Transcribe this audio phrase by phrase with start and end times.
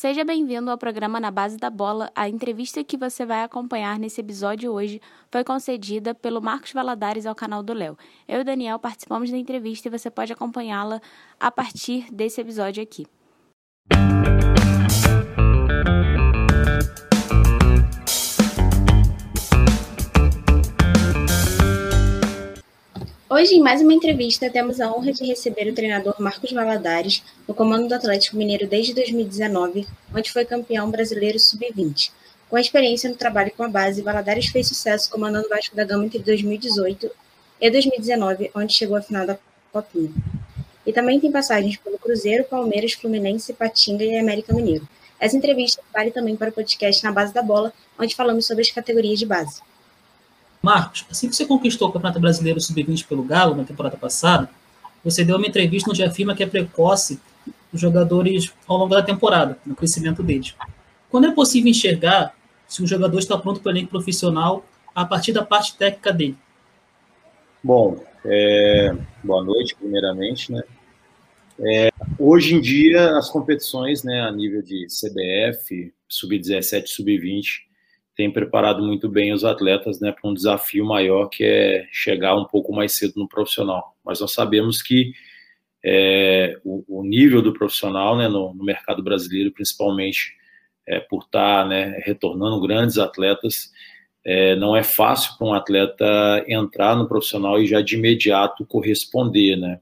[0.00, 2.10] Seja bem-vindo ao programa Na Base da Bola.
[2.16, 4.98] A entrevista que você vai acompanhar nesse episódio hoje
[5.30, 7.98] foi concedida pelo Marcos Valadares ao canal do Léo.
[8.26, 11.02] Eu e o Daniel participamos da entrevista e você pode acompanhá-la
[11.38, 13.06] a partir desse episódio aqui.
[23.32, 27.54] Hoje, em mais uma entrevista, temos a honra de receber o treinador Marcos Valadares, no
[27.54, 32.10] comando do Atlético Mineiro desde 2019, onde foi campeão brasileiro sub-20.
[32.48, 35.84] Com a experiência no trabalho com a base, Valadares fez sucesso comandando o Vasco da
[35.84, 37.08] Gama entre 2018
[37.60, 39.38] e 2019, onde chegou à final da
[39.72, 40.10] Copinha.
[40.84, 44.88] E também tem passagens pelo Cruzeiro, Palmeiras, Fluminense, Patinga e América Mineiro.
[45.20, 48.72] Essa entrevista vale também para o podcast Na Base da Bola, onde falamos sobre as
[48.72, 49.62] categorias de base.
[50.62, 54.50] Marcos, assim que você conquistou o Campeonato Brasileiro Sub-20 pelo Galo na temporada passada,
[55.02, 57.20] você deu uma entrevista onde afirma que é precoce
[57.72, 60.54] os jogadores ao longo da temporada, no crescimento deles.
[61.08, 62.34] Quando é possível enxergar
[62.68, 66.36] se o jogador está pronto para o elenco profissional a partir da parte técnica dele?
[67.62, 70.62] Bom, é, boa noite, primeiramente, né?
[71.62, 77.44] É, hoje em dia, as competições, né, a nível de CBF, Sub-17, Sub-20,
[78.20, 82.44] tem preparado muito bem os atletas né, para um desafio maior que é chegar um
[82.44, 83.96] pouco mais cedo no profissional.
[84.04, 85.14] Mas nós sabemos que
[85.82, 90.34] é, o, o, nível do profissional né, no, no mercado brasileiro, principalmente
[90.86, 93.70] é, por estar tá, né, retornando grandes atletas,
[94.22, 99.56] é, não é fácil para um atleta entrar no profissional e já de imediato corresponder,
[99.56, 99.80] né?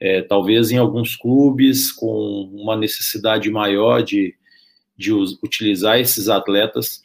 [0.00, 4.34] É, talvez em alguns clubes com uma necessidade maior de,
[4.96, 7.00] de utilizar esses atletas,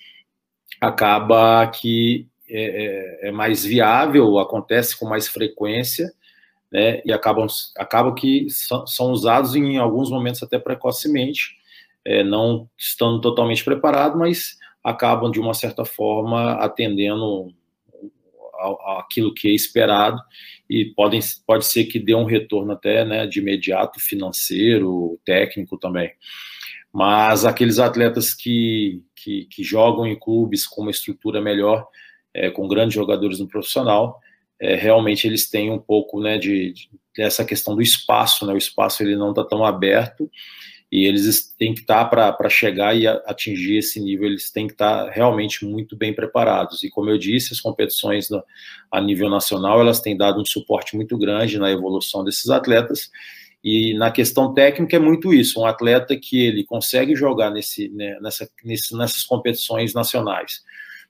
[0.88, 6.12] acaba que é, é, é, mais viável, acontece com mais frequência,
[6.72, 7.48] né, e acabam,
[7.78, 11.58] acaba que são, são usados em alguns momentos até precocemente,
[12.04, 17.52] é, não estando totalmente preparados, mas acabam, de uma certa forma, atendendo
[19.00, 20.22] aquilo que é esperado
[20.70, 26.12] e podem, pode ser que dê um retorno até né, de imediato financeiro, técnico também.
[26.96, 31.86] Mas aqueles atletas que, que, que jogam em clubes com uma estrutura melhor,
[32.34, 34.18] é, com grandes jogadores no profissional,
[34.58, 38.54] é, realmente eles têm um pouco né, de, de essa questão do espaço, né?
[38.54, 40.32] O espaço ele não está tão aberto
[40.90, 44.72] e eles têm que estar tá para chegar e atingir esse nível, eles têm que
[44.72, 46.82] estar tá realmente muito bem preparados.
[46.82, 48.42] E como eu disse, as competições no,
[48.90, 53.12] a nível nacional elas têm dado um suporte muito grande na evolução desses atletas
[53.66, 58.16] e na questão técnica é muito isso, um atleta que ele consegue jogar nesse, né,
[58.22, 60.62] nessa, nesse, nessas competições nacionais,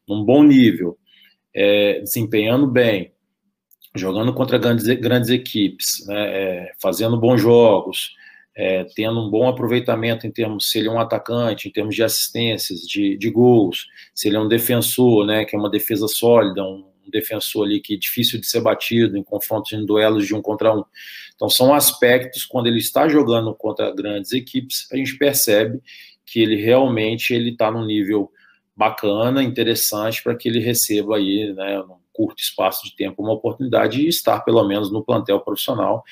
[0.07, 0.97] num bom nível,
[1.53, 3.11] é, desempenhando bem,
[3.93, 8.15] jogando contra grandes, grandes equipes, né, é, fazendo bons jogos,
[8.55, 12.03] é, tendo um bom aproveitamento em termos, se ele é um atacante, em termos de
[12.03, 16.63] assistências, de, de gols, se ele é um defensor, né, que é uma defesa sólida,
[16.63, 20.33] um, um defensor ali que é difícil de ser batido em confrontos em duelos de
[20.35, 20.83] um contra um.
[21.35, 25.81] Então são aspectos quando ele está jogando contra grandes equipes, a gente percebe
[26.25, 28.31] que ele realmente ele está num nível
[28.75, 34.01] bacana, interessante para que ele receba aí, né, num curto espaço de tempo uma oportunidade
[34.01, 36.03] de estar pelo menos no plantel profissional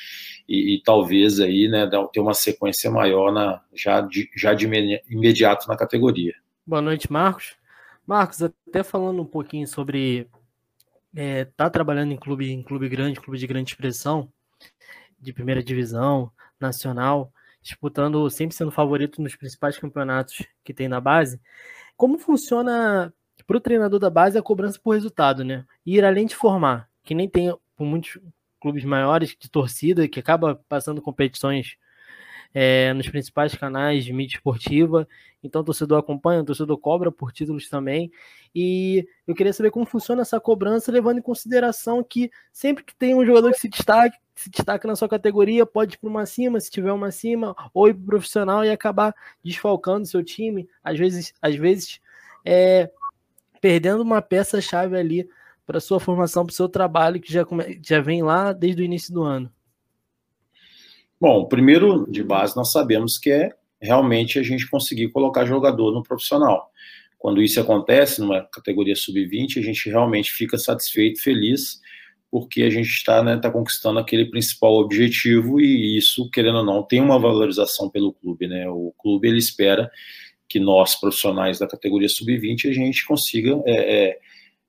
[0.48, 4.66] e, e talvez aí, né, ter uma sequência maior na já de, já de
[5.10, 6.34] imediato na categoria.
[6.66, 7.56] Boa noite, Marcos.
[8.06, 10.28] Marcos, até falando um pouquinho sobre
[11.16, 14.32] é, tá trabalhando em clube, em clube grande, clube de grande expressão,
[15.20, 17.32] de primeira divisão, nacional,
[17.62, 21.40] disputando, sempre sendo favorito nos principais campeonatos que tem na base.
[21.96, 23.14] Como funciona
[23.48, 25.66] para o treinador da base a cobrança por resultado, né?
[25.86, 28.20] Ir além de formar, que nem tem muitos
[28.60, 31.76] clubes maiores de torcida, que acaba passando competições
[32.54, 35.08] é, nos principais canais de mídia esportiva.
[35.44, 38.12] Então o torcedor acompanha, o torcedor cobra por títulos também.
[38.54, 43.16] E eu queria saber como funciona essa cobrança, levando em consideração que sempre que tem
[43.16, 46.60] um jogador que se destaque, se destaca na sua categoria, pode ir para uma cima,
[46.60, 51.34] se tiver uma cima, ou ir para profissional e acabar desfalcando seu time, às vezes,
[51.42, 52.00] às vezes
[52.46, 52.90] é,
[53.60, 55.30] perdendo uma peça-chave ali
[55.66, 57.46] para sua formação, para o seu trabalho, que já,
[57.82, 59.52] já vem lá desde o início do ano.
[61.24, 66.04] Bom, primeiro de base nós sabemos que é realmente a gente conseguir colocar jogador no
[66.04, 66.70] profissional.
[67.18, 71.80] Quando isso acontece numa categoria sub-20, a gente realmente fica satisfeito, feliz,
[72.30, 76.84] porque a gente está né, tá conquistando aquele principal objetivo e isso, querendo ou não,
[76.84, 78.46] tem uma valorização pelo clube.
[78.46, 78.68] Né?
[78.68, 79.90] O clube ele espera
[80.50, 84.20] que nós, profissionais da categoria sub-20, a gente consiga é, é,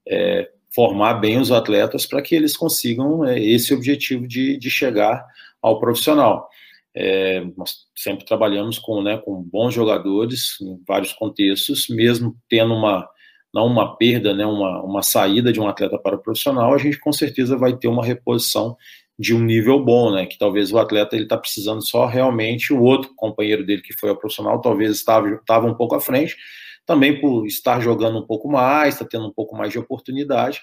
[0.06, 5.26] é, formar bem os atletas para que eles consigam é, esse objetivo de, de chegar
[5.64, 6.48] ao profissional.
[6.94, 13.08] É, nós sempre trabalhamos com, né, com bons jogadores em vários contextos, mesmo tendo uma
[13.52, 16.98] não uma perda, né, uma, uma saída de um atleta para o profissional, a gente
[16.98, 18.76] com certeza vai ter uma reposição
[19.16, 20.26] de um nível bom, né?
[20.26, 24.10] Que talvez o atleta ele está precisando só realmente o outro companheiro dele que foi
[24.10, 26.36] ao profissional, talvez estava, estava um pouco à frente,
[26.84, 30.60] também por estar jogando um pouco mais, está tendo um pouco mais de oportunidade.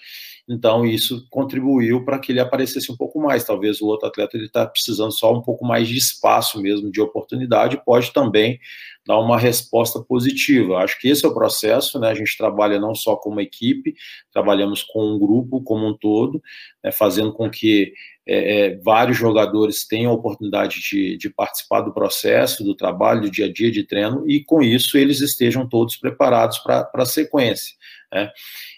[0.52, 3.44] Então, isso contribuiu para que ele aparecesse um pouco mais.
[3.46, 7.00] Talvez o outro atleta ele está precisando só um pouco mais de espaço mesmo, de
[7.00, 8.60] oportunidade, pode também
[9.06, 10.80] dar uma resposta positiva.
[10.80, 12.10] Acho que esse é o processo, né?
[12.10, 13.96] A gente trabalha não só como equipe,
[14.32, 16.42] trabalhamos com um grupo como um todo,
[16.84, 16.92] né?
[16.92, 17.94] fazendo com que
[18.28, 23.32] é, é, vários jogadores tenham a oportunidade de, de, participar do processo, do trabalho, do
[23.32, 27.76] dia a dia de treino, e com isso eles estejam todos preparados para a sequência.
[28.14, 28.30] Né?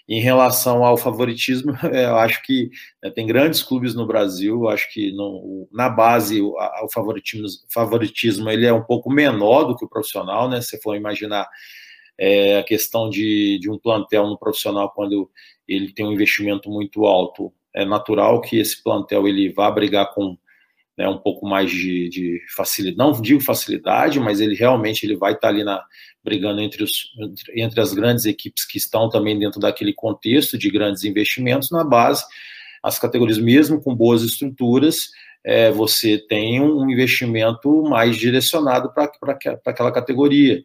[0.06, 2.70] Em relação ao favoritismo, eu acho que
[3.02, 8.50] né, tem grandes clubes no Brasil, acho que no, na base o, o favoritismo, favoritismo
[8.50, 10.60] ele é um pouco menor do que o profissional, né?
[10.60, 11.48] Se for imaginar
[12.18, 15.30] é, a questão de, de um plantel no profissional quando
[15.66, 20.36] ele tem um investimento muito alto, é natural que esse plantel ele vá brigar com
[20.96, 25.32] né, um pouco mais de, de, facilidade, não digo facilidade, mas ele realmente ele vai
[25.32, 25.84] estar ali na,
[26.22, 27.12] brigando entre, os,
[27.54, 32.24] entre as grandes equipes que estão também dentro daquele contexto de grandes investimentos na base,
[32.82, 35.10] as categorias mesmo com boas estruturas,
[35.44, 39.10] é, você tem um investimento mais direcionado para
[39.66, 40.62] aquela categoria.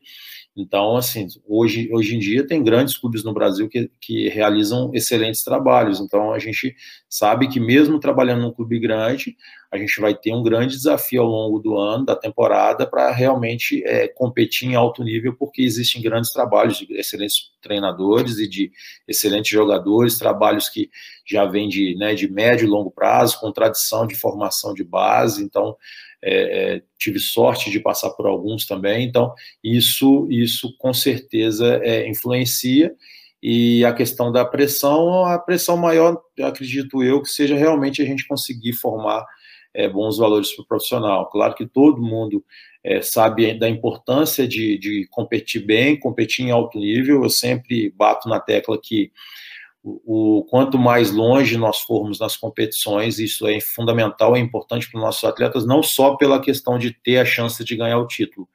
[0.60, 5.42] Então, assim, hoje, hoje em dia tem grandes clubes no Brasil que, que realizam excelentes
[5.42, 6.02] trabalhos.
[6.02, 6.76] Então, a gente
[7.08, 9.38] sabe que mesmo trabalhando num clube grande,
[9.72, 13.84] a gente vai ter um grande desafio ao longo do ano, da temporada, para realmente
[13.86, 18.72] é, competir em alto nível, porque existem grandes trabalhos de excelentes treinadores e de
[19.08, 20.90] excelentes jogadores, trabalhos que
[21.26, 25.44] já vêm de, né, de médio e longo prazo, com tradição de formação de base.
[25.44, 25.78] Então,
[26.24, 29.34] é, é, tive sorte de passar por alguns também, então
[29.64, 32.94] isso, isso com certeza é, influencia.
[33.42, 38.28] E a questão da pressão, a pressão maior, acredito eu, que seja realmente a gente
[38.28, 39.26] conseguir formar
[39.74, 41.30] é, bons valores para o profissional.
[41.30, 42.44] Claro que todo mundo
[42.84, 47.24] é, sabe da importância de, de competir bem, competir em alto nível.
[47.24, 49.12] Eu sempre bato na tecla que
[49.84, 54.98] o, o, quanto mais longe nós formos nas competições, isso é fundamental, é importante para
[54.98, 58.48] os nossos atletas, não só pela questão de ter a chance de ganhar o título,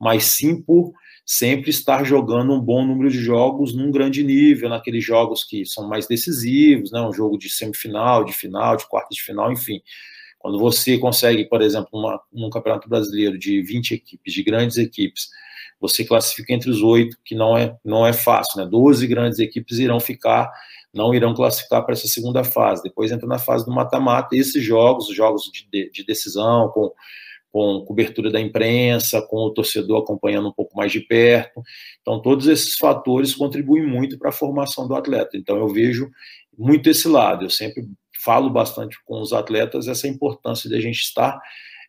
[0.00, 0.92] mas sim por
[1.26, 5.86] sempre estar jogando um bom número de jogos num grande nível, naqueles jogos que são
[5.88, 9.80] mais decisivos, né, um jogo de semifinal, de final, de quarta de final, enfim.
[10.38, 15.28] Quando você consegue, por exemplo, uma, num campeonato brasileiro de 20 equipes, de grandes equipes,
[15.80, 18.68] você classifica entre os oito, que não é, não é fácil, né?
[18.70, 20.52] 12 grandes equipes irão ficar,
[20.92, 22.82] não irão classificar para essa segunda fase.
[22.82, 26.92] Depois entra na fase do mata-mata, esses jogos, jogos de, de decisão, com,
[27.50, 31.62] com cobertura da imprensa, com o torcedor acompanhando um pouco mais de perto.
[32.02, 35.36] Então, todos esses fatores contribuem muito para a formação do atleta.
[35.36, 36.10] Então, eu vejo
[36.58, 37.46] muito esse lado.
[37.46, 37.88] Eu sempre
[38.22, 41.40] falo bastante com os atletas essa importância de a gente estar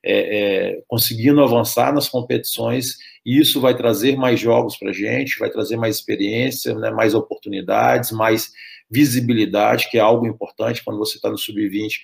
[0.03, 5.38] é, é, conseguindo avançar nas competições, e isso vai trazer mais jogos para a gente,
[5.38, 8.51] vai trazer mais experiência, né, mais oportunidades, mais
[8.92, 12.00] visibilidade, que é algo importante quando você está no sub-20.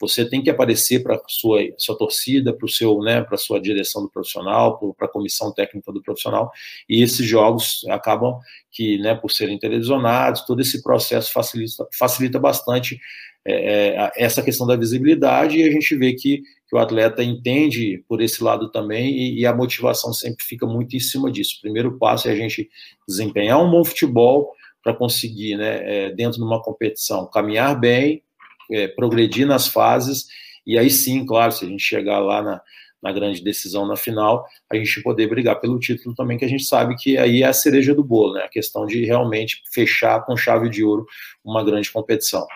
[0.00, 4.02] Você tem que aparecer para sua, sua torcida, para o seu, né, para sua direção
[4.02, 6.50] do profissional, para a comissão técnica do profissional,
[6.88, 8.38] e esses jogos acabam
[8.70, 12.98] que, né, por serem televisionados, todo esse processo facilita, facilita bastante
[13.44, 18.02] é, é essa questão da visibilidade, e a gente vê que que o atleta entende
[18.08, 21.56] por esse lado também e, e, a motivação sempre fica muito em cima disso.
[21.58, 22.66] O primeiro passo é a gente
[23.06, 28.22] desempenhar um bom futebol para conseguir, né, é, dentro de uma competição, caminhar bem,
[28.70, 30.26] é, progredir nas fases
[30.66, 32.60] e aí sim, claro, se a gente chegar lá na,
[33.02, 36.64] na grande decisão na final, a gente poder brigar pelo título também, que a gente
[36.64, 38.44] sabe que aí é a cereja do bolo, né?
[38.44, 41.06] A questão de realmente fechar com chave de ouro
[41.44, 42.46] uma grande competição.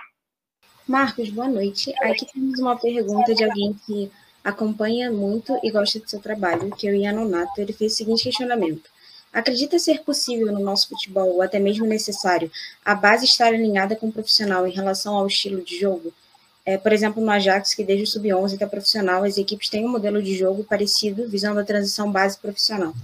[0.86, 1.92] Marcos, boa noite.
[2.00, 4.10] Aqui temos uma pergunta de alguém que
[4.44, 7.60] acompanha muito e gosta do seu trabalho, que é o Ian Nonato.
[7.60, 8.88] Ele fez o seguinte questionamento.
[9.36, 12.50] Acredita ser possível no nosso futebol, ou até mesmo necessário,
[12.82, 16.10] a base estar alinhada com o profissional em relação ao estilo de jogo?
[16.64, 19.90] É, por exemplo, no Ajax, que desde o sub-11 até profissional, as equipes têm um
[19.90, 22.94] modelo de jogo parecido, visando a transição base profissional.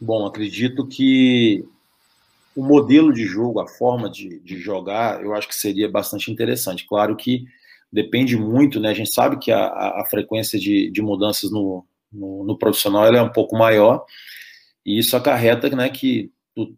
[0.00, 1.64] Bom, acredito que
[2.56, 6.84] o modelo de jogo, a forma de, de jogar, eu acho que seria bastante interessante.
[6.88, 7.44] Claro que
[7.90, 8.88] depende muito, né?
[8.88, 13.22] A gente sabe que a, a frequência de, de mudanças no, no, no, profissional é
[13.22, 14.04] um pouco maior,
[14.84, 16.30] e isso acarreta né, que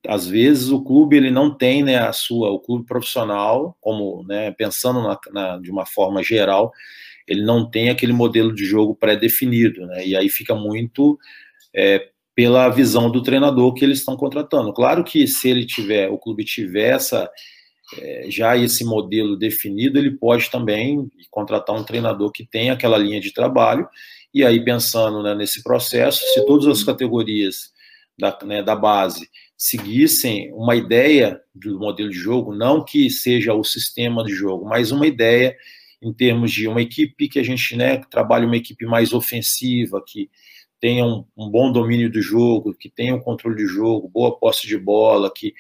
[0.06, 4.50] às vezes o clube ele não tem né, a sua, o clube profissional, como né,
[4.50, 6.70] pensando na, na, de uma forma geral,
[7.26, 10.04] ele não tem aquele modelo de jogo pré-definido, né?
[10.04, 11.16] E aí fica muito
[11.74, 14.72] é, pela visão do treinador que eles estão contratando.
[14.72, 17.30] Claro que se ele tiver, o clube tiver essa,
[17.98, 23.20] é, já esse modelo definido, ele pode também contratar um treinador que tenha aquela linha
[23.20, 23.86] de trabalho.
[24.32, 27.72] E aí, pensando né, nesse processo, se todas as categorias
[28.18, 33.64] da, né, da base seguissem uma ideia do modelo de jogo, não que seja o
[33.64, 35.56] sistema de jogo, mas uma ideia
[36.02, 40.30] em termos de uma equipe que a gente né, trabalhe uma equipe mais ofensiva, que
[40.80, 44.66] tenha um, um, bom domínio do jogo, que tenha um controle de jogo, boa posse
[44.66, 45.52] de bola, que,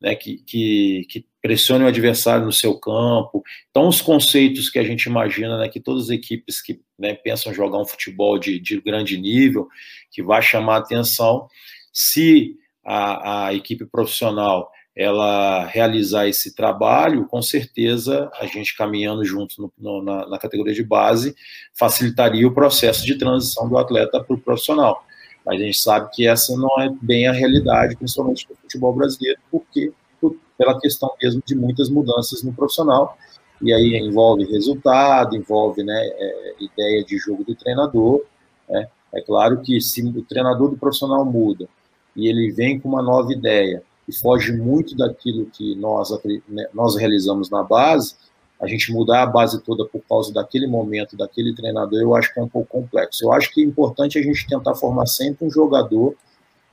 [0.00, 3.42] né, que, que, que, pressione o adversário no seu campo.
[3.70, 7.52] Então, os conceitos que a gente imagina, né, que todas as equipes que né, pensam
[7.52, 9.68] jogar um futebol de, de grande nível,
[10.10, 11.48] que vai chamar atenção,
[11.92, 19.60] se a, a equipe profissional ela realizar esse trabalho, com certeza a gente caminhando junto
[19.60, 21.34] no, no, na, na, categoria de base
[21.72, 25.02] facilitaria o processo de transição do atleta para o profissional.
[25.44, 29.40] Mas a gente sabe que essa não é bem a realidade, principalmente no futebol brasileiro,
[29.50, 33.16] porque por, pela questão mesmo de muitas mudanças no profissional,
[33.62, 38.22] e aí envolve resultado, envolve né, é, ideia de jogo do treinador.
[38.68, 38.88] Né?
[39.14, 41.68] É claro que se o treinador do profissional muda
[42.16, 46.10] e ele vem com uma nova ideia, e foge muito daquilo que nós,
[46.48, 48.14] né, nós realizamos na base,
[48.60, 52.38] a gente mudar a base toda por causa daquele momento, daquele treinador, eu acho que
[52.38, 53.24] é um pouco complexo.
[53.24, 56.14] Eu acho que é importante a gente tentar formar sempre um jogador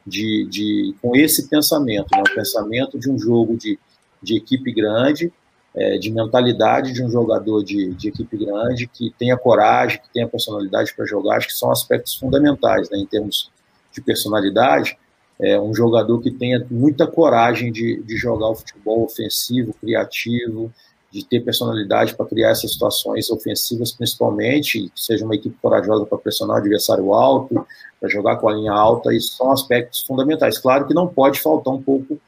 [0.05, 2.21] de, de com esse pensamento, né?
[2.21, 3.79] o pensamento de um jogo de,
[4.21, 5.33] de equipe grande,
[5.79, 10.27] é, de mentalidade de um jogador de, de, equipe grande, que tenha coragem, que tenha
[10.27, 12.97] personalidade para jogar, acho que são aspectos fundamentais né?
[12.97, 13.49] em termos
[13.93, 14.97] de personalidade
[15.39, 20.71] é, um jogador que tenha muita coragem de, de jogar o futebol ofensivo, criativo,
[21.09, 26.17] de ter personalidade para criar essas situações ofensivas, principalmente, que seja uma equipe corajosa para
[26.17, 27.65] pressionar o adversário alto,
[27.99, 30.57] para jogar com a linha alta, isso são aspectos fundamentais.
[30.57, 32.19] Claro que não pode faltar um pouco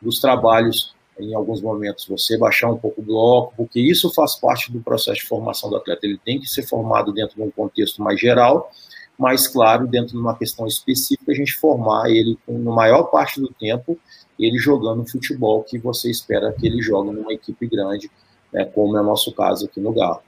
[0.00, 4.72] dos trabalhos em alguns momentos, você baixar um pouco o bloco, porque isso faz parte
[4.72, 6.06] do processo de formação do atleta.
[6.06, 8.70] Ele tem que ser formado dentro de um contexto mais geral,
[9.18, 13.48] mas, claro, dentro de uma questão específica, a gente formar ele, na maior parte do
[13.48, 13.98] tempo,
[14.38, 18.10] ele jogando futebol que você espera que ele jogue numa equipe grande,
[18.52, 20.20] né, como é o nosso caso aqui no Galo.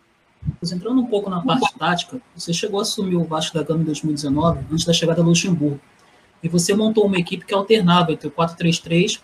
[0.62, 3.86] Entrando um pouco na parte tática, você chegou a assumir o Vasco da Gama em
[3.86, 5.80] 2019, antes da chegada do Luxemburgo.
[6.40, 9.20] E você montou uma equipe que alternava entre o 4-3-3,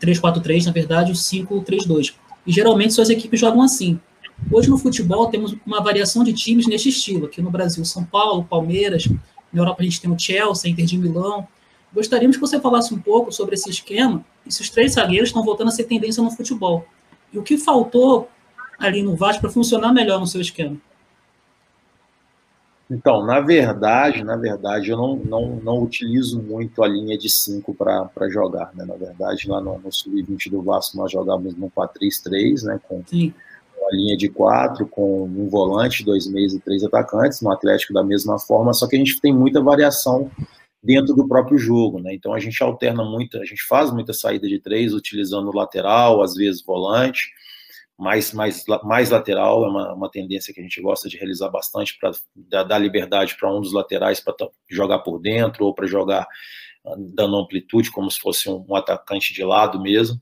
[0.00, 2.14] 3-4-3, na verdade, o 5-3-2.
[2.46, 4.00] E geralmente suas equipes jogam assim.
[4.50, 7.26] Hoje no futebol temos uma variação de times neste estilo.
[7.26, 9.06] Aqui no Brasil, São Paulo, Palmeiras.
[9.52, 11.46] Na Europa a gente tem o Chelsea, Inter de Milão.
[11.92, 15.44] Gostaríamos que você falasse um pouco sobre esse esquema e se os três zagueiros estão
[15.44, 16.86] voltando a ser tendência no futebol.
[17.32, 18.28] E o que faltou
[18.78, 20.76] ali no Vasco para funcionar melhor no seu esquema?
[22.90, 27.72] Então, na verdade, na verdade, eu não, não, não utilizo muito a linha de 5
[27.74, 28.72] para jogar.
[28.74, 28.84] Né?
[28.84, 32.80] Na verdade, lá no, no Sub-20 do Vasco nós jogávamos no 4-3-3, né?
[32.88, 33.32] Com, Sim
[33.80, 38.04] uma linha de quatro com um volante, dois meios e três atacantes, no Atlético da
[38.04, 40.30] mesma forma, só que a gente tem muita variação
[40.82, 42.14] dentro do próprio jogo, né?
[42.14, 46.22] Então a gente alterna muito, a gente faz muita saída de três, utilizando o lateral,
[46.22, 47.32] às vezes volante,
[48.00, 51.98] mais, mais, mais lateral, é uma, uma tendência que a gente gosta de realizar bastante
[51.98, 54.34] para dar liberdade para um dos laterais para
[54.68, 56.26] jogar por dentro ou para jogar
[56.86, 60.18] ah, dando amplitude, como se fosse um, um atacante de lado mesmo.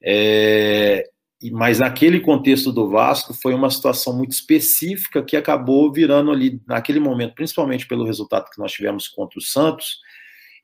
[0.00, 1.04] É,
[1.50, 7.00] mas naquele contexto do Vasco foi uma situação muito específica que acabou virando ali, naquele
[7.00, 9.98] momento, principalmente pelo resultado que nós tivemos contra o Santos,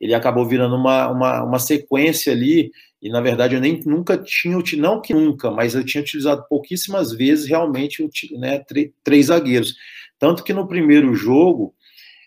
[0.00, 4.58] ele acabou virando uma, uma, uma sequência ali, e na verdade eu nem nunca tinha,
[4.76, 8.64] não que nunca, mas eu tinha utilizado pouquíssimas vezes realmente né,
[9.04, 9.74] três zagueiros.
[10.18, 11.74] Tanto que no primeiro jogo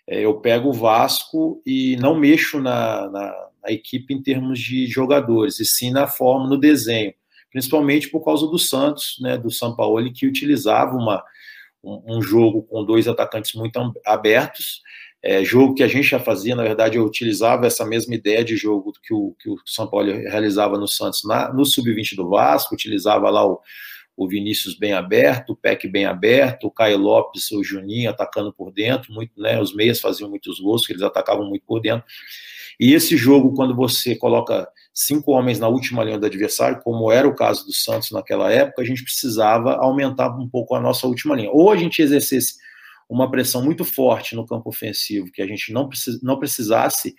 [0.06, 4.86] é, eu pego o Vasco e não mexo na, na, na equipe em termos de
[4.86, 7.12] jogadores, e sim na forma, no desenho
[7.52, 11.22] principalmente por causa do Santos, né, do São Paulo, que utilizava uma,
[11.84, 14.80] um, um jogo com dois atacantes muito abertos,
[15.24, 18.56] é, jogo que a gente já fazia, na verdade, eu utilizava essa mesma ideia de
[18.56, 22.74] jogo que o, que o São Paulo realizava no Santos, na, no sub-20 do Vasco,
[22.74, 23.60] utilizava lá o,
[24.16, 28.72] o Vinícius bem aberto, o Peck bem aberto, o Caio Lopes, o Juninho atacando por
[28.72, 32.04] dentro, muito, né, os meias faziam muitos gols, eles atacavam muito por dentro.
[32.80, 37.28] E esse jogo, quando você coloca cinco homens na última linha do adversário, como era
[37.28, 41.36] o caso do Santos naquela época, a gente precisava aumentar um pouco a nossa última
[41.36, 41.50] linha.
[41.52, 42.54] Ou a gente exercesse
[43.12, 47.14] uma pressão muito forte no campo ofensivo, que a gente não, precis, não precisasse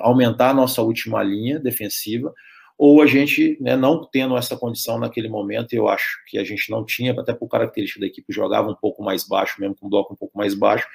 [0.00, 2.32] aumentar a nossa última linha defensiva,
[2.78, 6.70] ou a gente, né, não tendo essa condição naquele momento, eu acho que a gente
[6.70, 9.90] não tinha, até por característica da equipe, jogava um pouco mais baixo, mesmo com um
[9.90, 10.86] bloco um pouco mais baixo,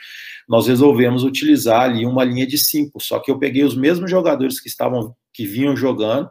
[0.49, 4.59] nós resolvemos utilizar ali uma linha de cinco, só que eu peguei os mesmos jogadores
[4.59, 6.27] que estavam, que vinham jogando,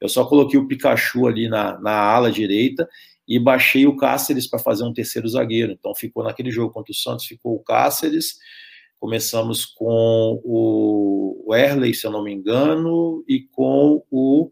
[0.00, 2.88] eu só coloquei o Pikachu ali na, na ala direita
[3.26, 6.94] e baixei o Cáceres para fazer um terceiro zagueiro, então ficou naquele jogo contra o
[6.94, 8.36] Santos, ficou o Cáceres,
[8.98, 14.50] começamos com o Erley, se eu não me engano, e com o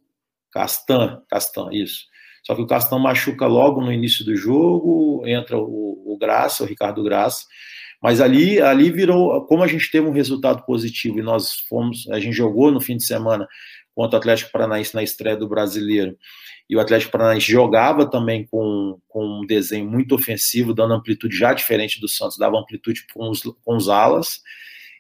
[0.50, 2.05] Castan, Castan, isso.
[2.45, 6.67] Só que o Castan machuca logo no início do jogo, entra o, o Graça, o
[6.67, 7.45] Ricardo Graça.
[8.02, 12.19] Mas ali, ali virou, como a gente teve um resultado positivo e nós fomos, a
[12.19, 13.47] gente jogou no fim de semana
[13.95, 16.17] contra o Atlético Paranaense na estreia do Brasileiro,
[16.73, 21.52] e o Atlético Paranaense jogava também com, com um desenho muito ofensivo, dando amplitude já
[21.52, 24.41] diferente do Santos, dava amplitude com os, com os alas,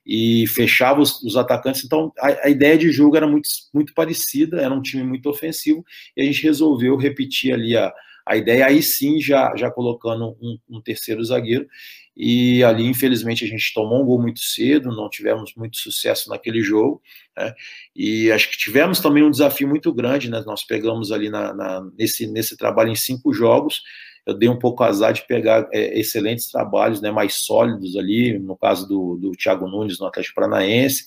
[0.04, 1.82] e fechava os, os atacantes.
[1.82, 5.82] Então, a, a, ideia de jogo era muito, muito parecida, era um time muito ofensivo,
[6.14, 7.90] e a gente resolveu repetir ali a,
[8.26, 11.66] a ideia, aí sim, já, já colocando um, um terceiro zagueiro.
[12.16, 16.62] E ali, infelizmente, a gente tomou um gol muito cedo, não tivemos muito sucesso naquele
[16.62, 17.00] jogo.
[17.36, 17.54] Né?
[17.96, 20.42] E acho que tivemos também um desafio muito grande, né?
[20.44, 23.80] Nós pegamos ali na, na nesse, nesse trabalho em cinco jogos,
[24.24, 28.56] eu dei um pouco azar de pegar é, excelentes trabalhos, né, mais sólidos ali, no
[28.56, 31.06] caso do, do Thiago Nunes no Atlético Paranaense,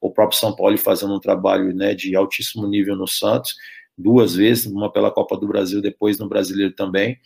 [0.00, 3.54] o próprio São Paulo fazendo um trabalho né, de altíssimo nível no Santos,
[3.96, 7.18] duas vezes, uma pela Copa do Brasil, depois no Brasileiro também.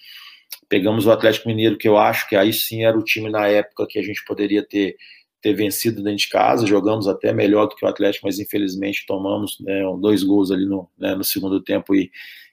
[0.68, 3.87] Pegamos o Atlético Mineiro, que eu acho que aí sim era o time na época
[3.88, 4.96] que a gente poderia ter,
[5.40, 9.58] ter vencido dentro de casa, jogamos até melhor do que o Atlético, mas infelizmente tomamos
[9.60, 12.10] né, dois gols ali no, né, no segundo tempo e,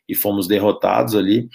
[0.07, 1.49] e fomos derrotados ali.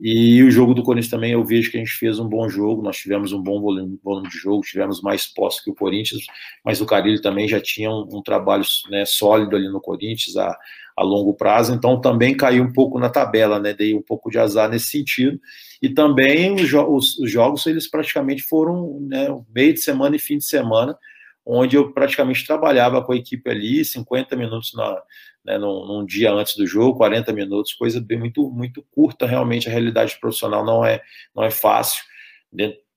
[0.00, 2.82] E o jogo do Corinthians também eu vejo que a gente fez um bom jogo,
[2.82, 6.24] nós tivemos um bom volume, volume de jogo, tivemos mais posse que o Corinthians,
[6.64, 10.56] mas o Carilho também já tinha um, um trabalho né, sólido ali no Corinthians a,
[10.96, 13.72] a longo prazo, então também caiu um pouco na tabela, né?
[13.72, 15.40] Dei um pouco de azar nesse sentido.
[15.80, 20.38] E também os, os, os jogos eles praticamente foram né, meio de semana e fim
[20.38, 20.96] de semana,
[21.44, 25.00] onde eu praticamente trabalhava com a equipe ali, 50 minutos na,
[25.48, 29.66] né, num, num, dia antes do jogo, 40 minutos, coisa bem muito, muito curta, realmente
[29.66, 31.00] a realidade profissional não é,
[31.34, 32.04] não é fácil.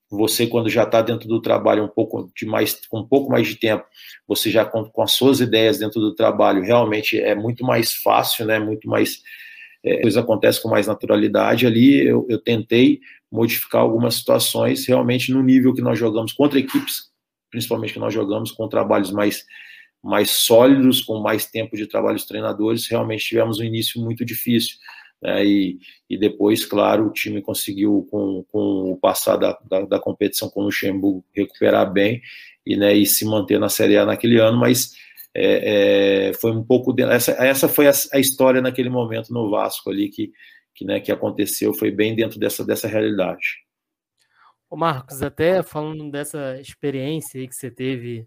[0.10, 3.48] Você, quando já está dentro do trabalho um pouco de mais, com um pouco mais
[3.48, 3.86] de tempo,
[4.28, 8.46] você já com, com as suas ideias dentro do trabalho, realmente é muito mais fácil,
[8.46, 9.22] né, muito mais,
[9.82, 11.66] é, coisa acontece com mais naturalidade.
[11.66, 13.00] Ali eu, eu tentei
[13.32, 17.12] modificar algumas situações, realmente no nível que nós jogamos contra equipes
[17.52, 19.46] principalmente que nós jogamos com trabalhos mais,
[20.04, 24.78] mais sólidos, com mais tempo de trabalho dos treinadores, realmente tivemos um início muito difícil.
[25.22, 25.46] Né?
[25.46, 30.50] E, e depois, claro, o time conseguiu, com, com o passar da, da, da competição
[30.50, 32.22] com o Luxemburgo, recuperar bem
[32.66, 34.94] e, né, e se manter na Série A naquele ano, mas
[35.34, 36.92] é, é, foi um pouco.
[36.94, 40.32] De, essa, essa foi a, a, história naquele momento no Vasco ali que,
[40.74, 43.62] que, né, que aconteceu, foi bem dentro dessa, dessa realidade.
[44.70, 48.26] Ô Marcos, até falando dessa experiência que você teve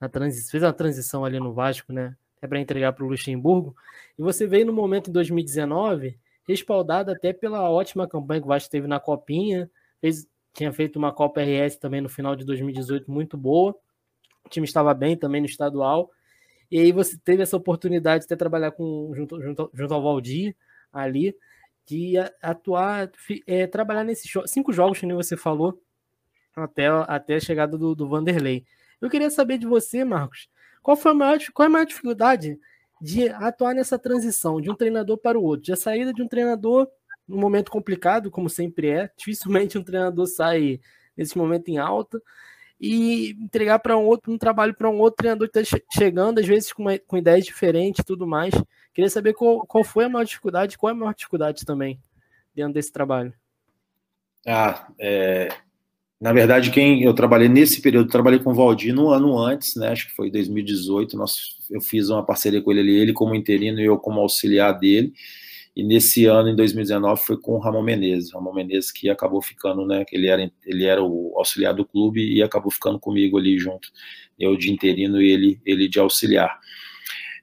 [0.00, 2.16] na transição, fez uma transição ali no Vasco, né?
[2.40, 3.76] É para entregar para o Luxemburgo.
[4.18, 8.70] E você veio no momento em 2019, respaldado até pela ótima campanha que o Vasco
[8.70, 13.36] teve na Copinha, fez, tinha feito uma Copa RS também no final de 2018 muito
[13.36, 13.76] boa.
[14.44, 16.10] O time estava bem também no estadual.
[16.70, 20.56] E aí você teve essa oportunidade de até trabalhar com, junto, junto, junto ao Valdir
[20.92, 21.36] ali
[21.86, 23.10] de atuar,
[23.46, 25.82] é, trabalhar nesses cinco jogos que você falou,
[26.54, 28.64] até, até a chegada do, do Vanderlei.
[29.00, 30.48] Eu queria saber de você, Marcos,
[30.82, 32.58] qual foi a maior, qual é a maior dificuldade
[33.00, 36.28] de atuar nessa transição de um treinador para o outro, de a saída de um
[36.28, 36.86] treinador
[37.26, 40.80] num momento complicado, como sempre é, dificilmente um treinador sai
[41.16, 42.20] nesse momento em alta,
[42.80, 46.46] e entregar para um outro um trabalho para um outro treinador que está chegando, às
[46.46, 48.54] vezes com, uma, com ideias diferentes e tudo mais.
[48.94, 52.00] Queria saber qual, qual foi a maior dificuldade, qual é a maior dificuldade também
[52.54, 53.32] dentro desse trabalho.
[54.46, 55.48] Ah, é,
[56.20, 59.88] na verdade, quem eu trabalhei nesse período, trabalhei com o Valdir um ano antes, né?
[59.88, 61.16] Acho que foi 2018.
[61.16, 65.14] Nós, eu fiz uma parceria com ele ele como interino e eu como auxiliar dele.
[65.74, 68.34] E nesse ano, em 2019, foi com o Ramon Menezes.
[68.34, 70.04] Ramon Menezes que acabou ficando, né?
[70.12, 73.88] Ele era, ele era o auxiliar do clube e acabou ficando comigo ali junto.
[74.38, 76.58] Eu de interino e ele, ele de auxiliar.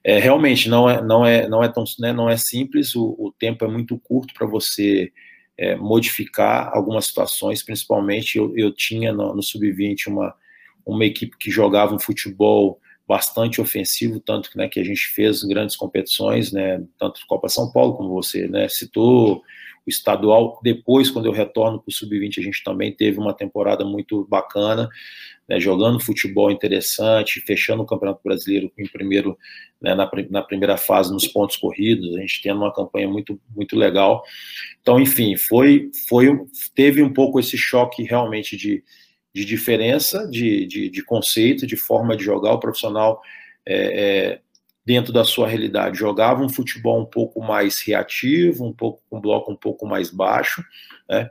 [0.04, 2.94] É, realmente não é, não é, não é tão, né, não é simples.
[2.94, 5.10] O, o tempo é muito curto para você
[5.58, 7.62] é, modificar algumas situações.
[7.62, 10.34] Principalmente eu, eu tinha no, no sub-20 uma
[10.88, 15.76] uma equipe que jogava um futebol bastante ofensivo, tanto né, que a gente fez grandes
[15.76, 19.42] competições, né, tanto Copa São Paulo, como você né, citou,
[19.88, 20.60] o estadual.
[20.62, 24.88] Depois, quando eu retorno para o sub-20, a gente também teve uma temporada muito bacana,
[25.48, 29.36] né, jogando futebol interessante, fechando o Campeonato Brasileiro em primeiro,
[29.80, 33.74] né, na, na, primeira fase nos pontos corridos, a gente tendo uma campanha muito, muito
[33.74, 34.22] legal.
[34.82, 36.28] Então, enfim, foi, foi
[36.74, 38.84] teve um pouco esse choque realmente de,
[39.34, 43.20] de diferença de, de, de conceito, de forma de jogar o profissional.
[43.64, 44.40] É, é,
[44.88, 49.20] dentro da sua realidade, jogava um futebol um pouco mais reativo, um pouco com um
[49.20, 50.64] bloco um pouco mais baixo,
[51.06, 51.28] né?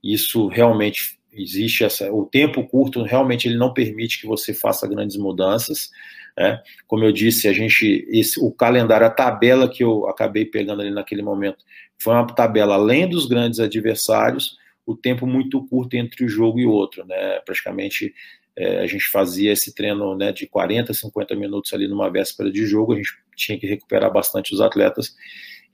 [0.00, 5.16] Isso realmente existe essa, o tempo curto realmente ele não permite que você faça grandes
[5.16, 5.90] mudanças,
[6.38, 6.62] né?
[6.86, 10.92] Como eu disse, a gente esse, o calendário, a tabela que eu acabei pegando ali
[10.92, 11.64] naquele momento
[11.98, 16.66] foi uma tabela além dos grandes adversários, o tempo muito curto entre um jogo e
[16.66, 17.40] outro, né?
[17.40, 18.14] Praticamente
[18.56, 22.64] é, a gente fazia esse treino né, de 40, 50 minutos ali numa véspera de
[22.64, 25.14] jogo, a gente tinha que recuperar bastante os atletas,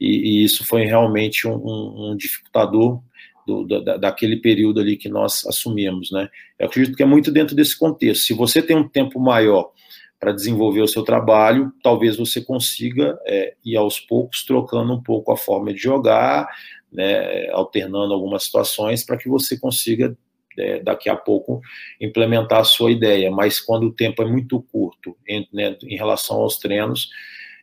[0.00, 3.00] e, e isso foi realmente um, um, dificultador
[3.46, 6.10] do, da, daquele período ali que nós assumimos.
[6.10, 6.28] Né?
[6.58, 8.24] Eu acredito que é muito dentro desse contexto.
[8.24, 9.70] Se você tem um tempo maior
[10.18, 15.32] para desenvolver o seu trabalho, talvez você consiga é, ir aos poucos trocando um pouco
[15.32, 16.48] a forma de jogar,
[16.92, 20.16] né, alternando algumas situações para que você consiga
[20.58, 21.60] é, daqui a pouco
[22.00, 26.38] implementar a sua ideia, mas quando o tempo é muito curto em, né, em relação
[26.38, 27.08] aos treinos,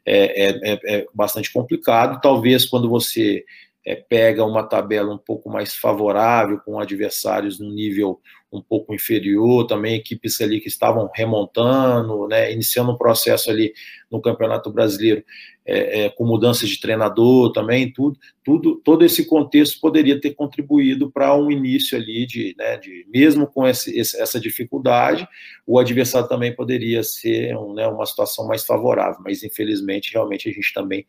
[0.06, 2.19] é, é, é, é bastante complicado.
[2.21, 3.43] Talvez quando você
[3.86, 8.19] é, pega uma tabela um pouco mais favorável, com adversários no nível
[8.52, 13.73] um pouco inferior, também equipes ali que estavam remontando, né, iniciando um processo ali
[14.12, 15.23] no Campeonato Brasileiro,
[15.70, 21.12] é, é, com mudança de treinador também, tudo, tudo, todo esse contexto poderia ter contribuído
[21.12, 25.28] para um início ali de, né, de mesmo com esse, esse, essa dificuldade,
[25.68, 30.52] o adversário também poderia ser um, né, uma situação mais favorável, mas infelizmente realmente a
[30.52, 31.06] gente também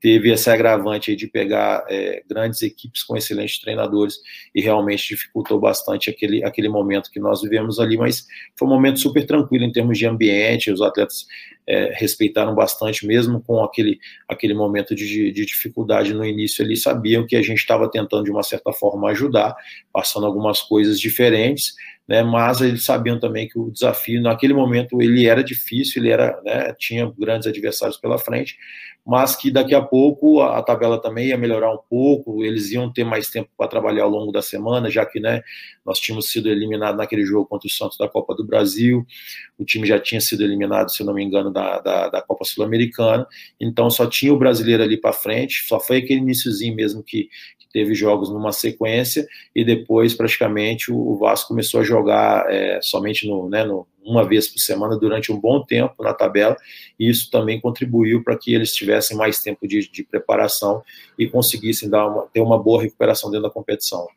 [0.00, 4.16] teve esse agravante de pegar é, grandes equipes com excelentes treinadores
[4.54, 9.00] e realmente dificultou bastante aquele, aquele momento que nós vivemos ali, mas foi um momento
[9.00, 11.26] super tranquilo em termos de ambiente, os atletas
[11.66, 17.26] é, respeitaram bastante, mesmo com aquele, aquele momento de, de dificuldade no início ali, sabiam
[17.26, 19.54] que a gente estava tentando de uma certa forma ajudar,
[19.92, 21.74] passando algumas coisas diferentes,
[22.08, 26.40] né, mas eles sabiam também que o desafio naquele momento ele era difícil, ele era,
[26.42, 28.56] né, tinha grandes adversários pela frente,
[29.08, 32.92] mas que daqui a pouco a, a, tabela também ia melhorar um pouco, eles iam
[32.92, 35.42] ter mais tempo para trabalhar ao longo da semana, já que né,
[35.84, 39.06] nós tínhamos sido eliminados naquele jogo contra o Santos da Copa do Brasil,
[39.58, 43.26] o time já tinha sido eliminado, se não me engano, da, da, da Copa Sul-Americana,
[43.58, 47.28] então só tinha o brasileiro ali para frente, só foi aquele iníciozinho mesmo que,
[47.72, 53.48] teve jogos numa sequência e depois praticamente o Vasco começou a jogar é, somente no,
[53.48, 56.56] né, no, uma vez por semana durante um bom tempo na tabela
[56.98, 60.82] e isso também contribuiu para que eles tivessem mais tempo de, de preparação
[61.18, 64.08] e conseguissem dar uma, ter uma boa recuperação dentro da competição.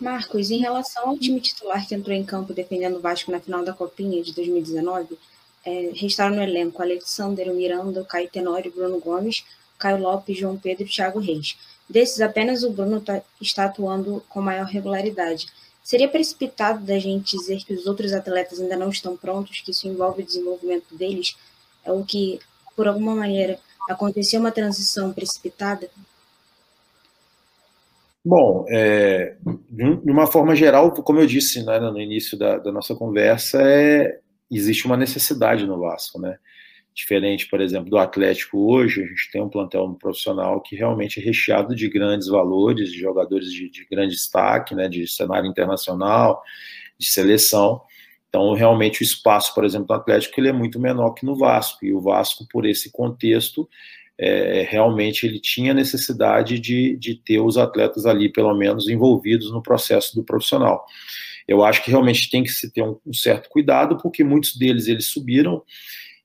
[0.00, 3.64] Marcos, em relação ao time titular que entrou em campo defendendo o Vasco na final
[3.64, 5.18] da Copinha de 2019,
[5.66, 9.44] é, restaram no elenco Alexander Miranda, Caio Tenório Bruno Gomes,
[9.78, 11.56] Caio Lopes, João Pedro e Thiago Reis.
[11.88, 15.46] Desses, apenas o Bruno tá, está atuando com maior regularidade.
[15.82, 19.88] Seria precipitado da gente dizer que os outros atletas ainda não estão prontos, que isso
[19.88, 21.36] envolve o desenvolvimento deles,
[21.84, 22.40] é o que,
[22.76, 25.88] por alguma maneira, aconteceu uma transição precipitada?
[28.22, 29.36] Bom, é,
[29.70, 34.20] de uma forma geral, como eu disse né, no início da, da nossa conversa, é,
[34.50, 36.38] existe uma necessidade no Vasco, né?
[36.98, 41.22] Diferente, por exemplo, do Atlético hoje, a gente tem um plantel profissional que realmente é
[41.22, 46.42] recheado de grandes valores, de jogadores de, de grande destaque, né, de cenário internacional,
[46.98, 47.80] de seleção.
[48.28, 51.86] Então, realmente, o espaço, por exemplo, do Atlético ele é muito menor que no Vasco.
[51.86, 53.68] E o Vasco, por esse contexto,
[54.18, 59.62] é, realmente ele tinha necessidade de, de ter os atletas ali, pelo menos, envolvidos no
[59.62, 60.84] processo do profissional.
[61.46, 64.88] Eu acho que realmente tem que se ter um, um certo cuidado, porque muitos deles
[64.88, 65.62] eles subiram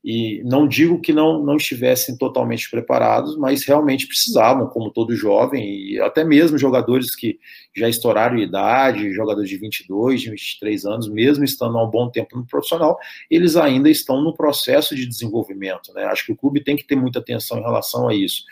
[0.04, 5.64] e não digo que não, não estivessem totalmente preparados, mas realmente precisavam, como todo jovem,
[5.64, 7.38] e até mesmo jogadores que
[7.74, 12.36] já estouraram idade, jogadores de 22, de 23 anos, mesmo estando há um bom tempo
[12.36, 12.98] no profissional,
[13.30, 15.90] eles ainda estão no processo de desenvolvimento.
[15.94, 16.04] Né?
[16.04, 18.44] Acho que o clube tem que ter muita atenção em relação a isso.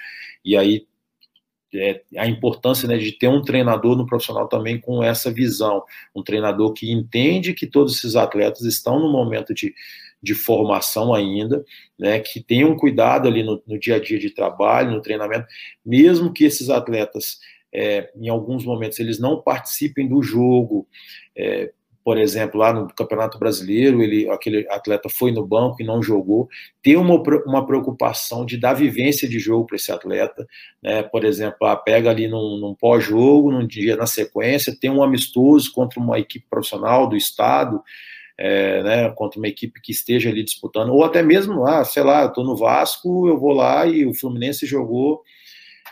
[0.42, 0.86] E aí
[1.74, 5.82] é, a importância né, de ter um treinador no profissional também com essa visão,
[6.14, 9.74] um treinador que entende que todos esses atletas estão no momento de
[10.22, 11.64] de formação ainda,
[11.98, 15.46] né, que tenham cuidado ali no, no, dia a dia de trabalho, no treinamento,
[15.84, 17.38] mesmo que esses atletas,
[17.74, 20.86] é, em alguns momentos, eles não participem do jogo,
[21.36, 21.72] é,
[22.04, 26.48] por exemplo, lá no Campeonato Brasileiro, ele, aquele atleta foi no banco e não jogou,
[26.82, 30.46] ter uma, uma preocupação de dar vivência de jogo para esse atleta,
[30.82, 31.02] né?
[31.04, 35.72] Por exemplo, ah, pega ali num, num pós-jogo, num dia na sequência, tem um amistoso
[35.72, 37.80] contra uma equipe profissional do estado,
[38.38, 42.26] é, né, contra uma equipe que esteja ali disputando, ou até mesmo, ah, sei lá,
[42.26, 45.22] estou no Vasco, eu vou lá e o Fluminense jogou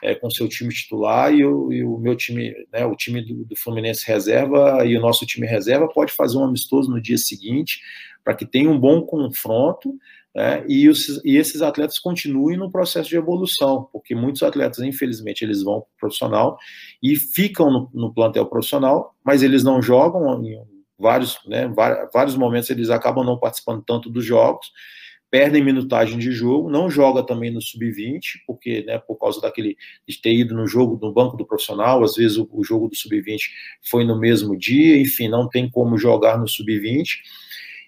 [0.03, 3.45] é, com seu time titular e, o, e o meu time, né, o time do,
[3.45, 7.81] do, Fluminense reserva e o nosso time reserva pode fazer um amistoso no dia seguinte
[8.25, 9.95] para que tenha um bom confronto
[10.35, 15.45] né, e, os, e, esses atletas continuem no processo de evolução, porque muitos atletas, infelizmente,
[15.45, 16.59] eles vão para o profissional
[17.03, 20.63] e ficam no, no, plantel profissional, mas eles não jogam em
[21.01, 21.73] vários, né,
[22.13, 24.71] vários momentos eles acabam não participando tanto dos jogos
[25.31, 30.21] perdem minutagem de jogo, não joga também no sub-20, porque, né, por causa daquele de
[30.21, 33.39] ter ido no jogo no banco do profissional, às vezes o, o jogo do sub-20
[33.89, 37.19] foi no mesmo dia, enfim, não tem como jogar no sub-20,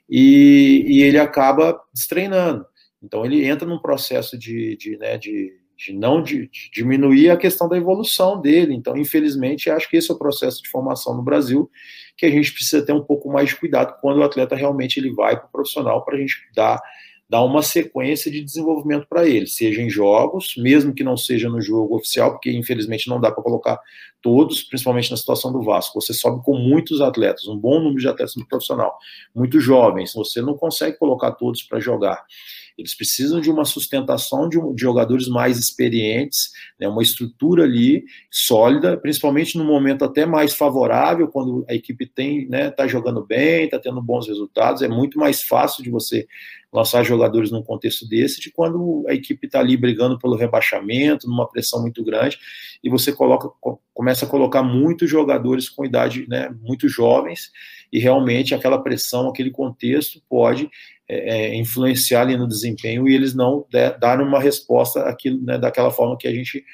[0.08, 2.64] e, e, ele acaba destreinando.
[3.02, 7.36] Então ele entra num processo de, de, né, de, de não de, de diminuir a
[7.36, 8.74] questão da evolução dele.
[8.74, 11.70] Então, infelizmente, acho que esse é o processo de formação no Brasil
[12.16, 15.12] que a gente precisa ter um pouco mais de cuidado quando o atleta realmente ele
[15.12, 16.80] vai para o profissional para a gente dar
[17.32, 21.62] dar uma sequência de desenvolvimento para ele, seja em jogos, mesmo que não seja no
[21.62, 23.80] jogo oficial, porque infelizmente não dá para colocar
[24.20, 25.98] todos, principalmente na situação do Vasco.
[25.98, 28.98] Você sobe com muitos atletas, um bom número de atletas no profissional,
[29.34, 32.22] muito jovens, você não consegue colocar todos para jogar.
[32.76, 38.96] Eles precisam de uma sustentação de, de jogadores mais experientes, né, uma estrutura ali sólida,
[38.96, 43.78] principalmente no momento até mais favorável, quando a equipe tem, né, tá jogando bem, está
[43.78, 46.26] tendo bons resultados, é muito mais fácil de você
[46.72, 51.46] lançar jogadores num contexto desse, de quando a equipe está ali brigando pelo rebaixamento, numa
[51.46, 52.38] pressão muito grande,
[52.82, 53.50] e você coloca,
[53.92, 57.50] começa a colocar muitos jogadores com idade, né, muito jovens,
[57.92, 60.70] e realmente aquela pressão, aquele contexto pode
[61.08, 63.66] é, é influenciar ali no desempenho e eles não
[63.98, 66.64] darem uma resposta aquilo, né, daquela forma que a gente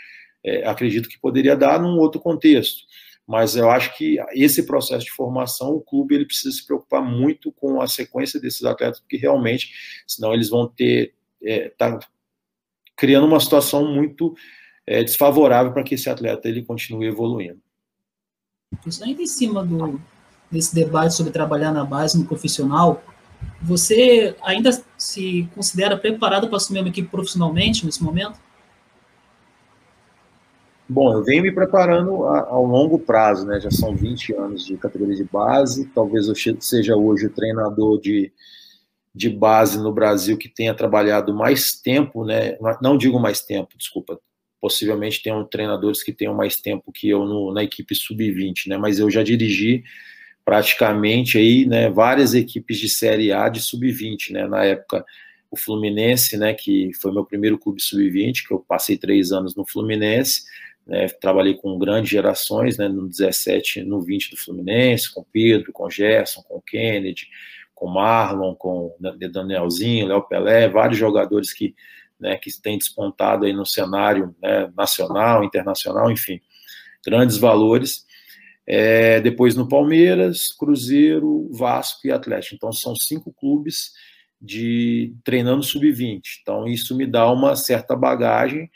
[0.45, 2.89] é, acredita que poderia dar num outro contexto
[3.29, 7.53] mas eu acho que esse processo de formação, o clube ele precisa se preocupar muito
[7.53, 9.71] com a sequência desses atletas, porque realmente,
[10.07, 11.13] senão eles vão ter,
[11.43, 11.99] é, tá
[12.97, 14.35] criando uma situação muito
[14.87, 17.61] é, desfavorável para que esse atleta ele continue evoluindo.
[18.87, 20.01] Isso ainda em cima do,
[20.51, 23.05] desse debate sobre trabalhar na base, no profissional,
[23.61, 28.39] você ainda se considera preparado para assumir uma equipe profissionalmente nesse momento?
[30.89, 33.61] Bom, eu venho me preparando a, ao longo prazo, né?
[33.61, 35.87] Já são 20 anos de categoria de base.
[35.95, 38.33] Talvez eu seja hoje o treinador de,
[39.15, 42.57] de base no Brasil que tenha trabalhado mais tempo, né?
[42.81, 44.19] Não digo mais tempo, desculpa.
[44.61, 48.79] Possivelmente tenham treinadores que tenham mais tempo que eu no, na equipe sub-20, né?
[48.79, 49.85] Mas eu já dirigi
[50.49, 54.49] praticamente aí, né, várias equipes de Série A de sub-20, né?
[54.49, 55.05] Na época
[55.51, 59.67] o Fluminense, né, que foi meu primeiro clube sub-20, que eu passei três anos no
[59.67, 60.45] Fluminense,
[60.87, 65.91] né, trabalhei com grandes gerações, né, no 17, no 20 do Fluminense, com Pedro, com
[65.91, 67.27] Gerson, com Kennedy,
[67.75, 68.97] com Marlon, com
[69.31, 71.75] Danielzinho, Léo Pelé, vários jogadores que,
[72.19, 76.41] né, que têm despontado aí no cenário né, nacional, internacional, enfim,
[77.05, 78.08] grandes valores.
[78.71, 82.55] É, depois no Palmeiras, Cruzeiro, Vasco e Atlético.
[82.55, 83.93] Então são cinco clubes
[84.39, 86.21] de treinando sub-20.
[86.43, 88.71] Então isso me dá uma certa bagagem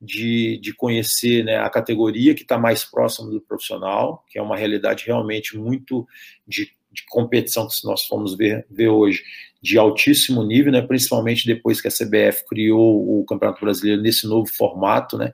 [0.00, 4.56] de, de conhecer né, a categoria que está mais próxima do profissional, que é uma
[4.56, 6.06] realidade realmente muito
[6.48, 9.22] de, de competição que nós fomos ver, ver hoje,
[9.60, 14.50] de altíssimo nível, né, principalmente depois que a CBF criou o Campeonato Brasileiro nesse novo
[14.50, 15.32] formato, né,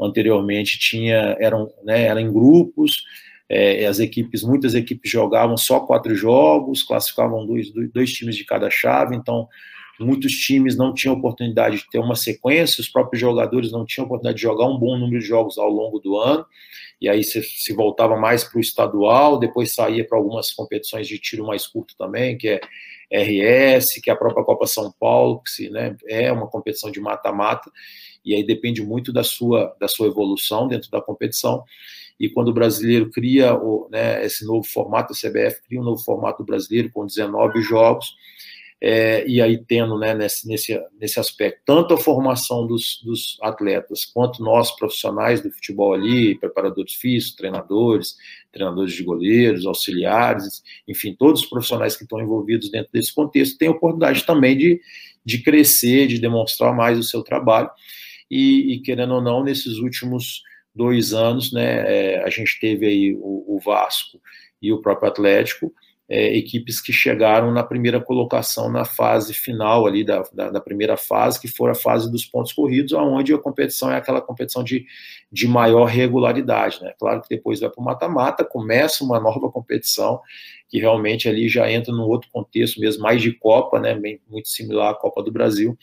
[0.00, 3.02] anteriormente tinha, eram, né, era em grupos,
[3.50, 8.70] é, as equipes, muitas equipes jogavam só quatro jogos, classificavam dois, dois, times de cada
[8.70, 9.48] chave, então
[9.98, 14.36] muitos times não tinham oportunidade de ter uma sequência, os próprios jogadores não tinham oportunidade
[14.36, 16.46] de jogar um bom número de jogos ao longo do ano,
[17.00, 21.18] e aí se, se voltava mais para o estadual, depois saía para algumas competições de
[21.18, 22.60] tiro mais curto também, que é
[23.10, 27.00] RS, que é a própria Copa São Paulo, que se, né, é uma competição de
[27.00, 27.70] mata-mata,
[28.24, 31.64] e aí depende muito da sua, da sua evolução dentro da competição.
[32.18, 36.04] E quando o brasileiro cria o, né, esse novo formato, a CBF cria um novo
[36.04, 38.14] formato brasileiro com 19 jogos,
[38.82, 44.06] é, e aí tendo né, nesse, nesse, nesse aspecto tanto a formação dos, dos, atletas
[44.06, 48.16] quanto nós profissionais do futebol ali, preparadores físicos, treinadores,
[48.50, 53.68] treinadores de goleiros, auxiliares, enfim, todos os profissionais que estão envolvidos dentro desse contexto têm
[53.68, 54.80] oportunidade também de,
[55.24, 57.70] de crescer, de demonstrar mais o seu trabalho.
[58.30, 60.42] E, e querendo ou não, nesses últimos
[60.74, 64.18] dois anos, né, é, a gente teve aí o, o Vasco
[64.62, 65.72] e o próprio Atlético,
[66.10, 70.96] é, equipes que chegaram na primeira colocação na fase final ali da, da, da, primeira
[70.96, 74.84] fase, que foi a fase dos pontos corridos, onde a competição é aquela competição de,
[75.30, 76.92] de maior regularidade, né?
[76.98, 80.20] Claro que depois vai para o mata-mata, começa uma nova competição
[80.68, 83.94] que realmente ali já entra num outro contexto mesmo, mais de Copa, né?
[83.94, 85.78] Bem, muito similar à Copa do Brasil,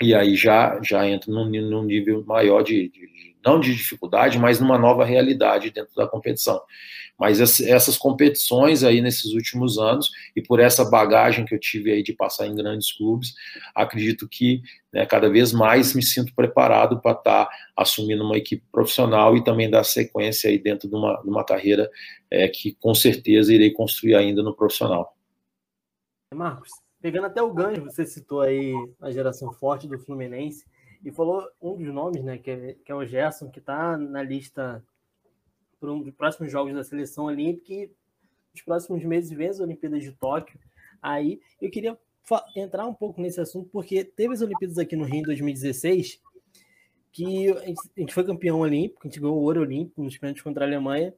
[0.00, 4.60] e aí já, já entra num, num nível maior de, de, não de dificuldade, mas
[4.60, 6.60] numa nova realidade dentro da competição.
[7.18, 12.02] Mas essas competições aí nesses últimos anos, e por essa bagagem que eu tive aí
[12.02, 13.34] de passar em grandes clubes,
[13.74, 14.60] acredito que
[14.92, 19.44] né, cada vez mais me sinto preparado para estar tá assumindo uma equipe profissional e
[19.44, 21.88] também dar sequência aí dentro de uma, de uma carreira
[22.30, 25.14] é, que com certeza irei construir ainda no profissional.
[26.34, 26.70] Marcos,
[27.02, 30.64] pegando até o ganho, você citou aí a geração forte do Fluminense
[31.04, 34.22] e falou um dos nomes, né, que é, que é o Gerson, que está na
[34.22, 34.82] lista
[35.80, 37.90] para um dos próximos jogos da seleção olímpica e
[38.54, 40.58] nos próximos meses vem as Olimpíadas de Tóquio.
[41.02, 41.98] Aí eu queria
[42.54, 46.20] entrar um pouco nesse assunto, porque teve as Olimpíadas aqui no Rio em 2016,
[47.10, 50.64] que a gente foi campeão olímpico, a gente ganhou o ouro olímpico nos pênaltis contra
[50.64, 51.12] a Alemanha.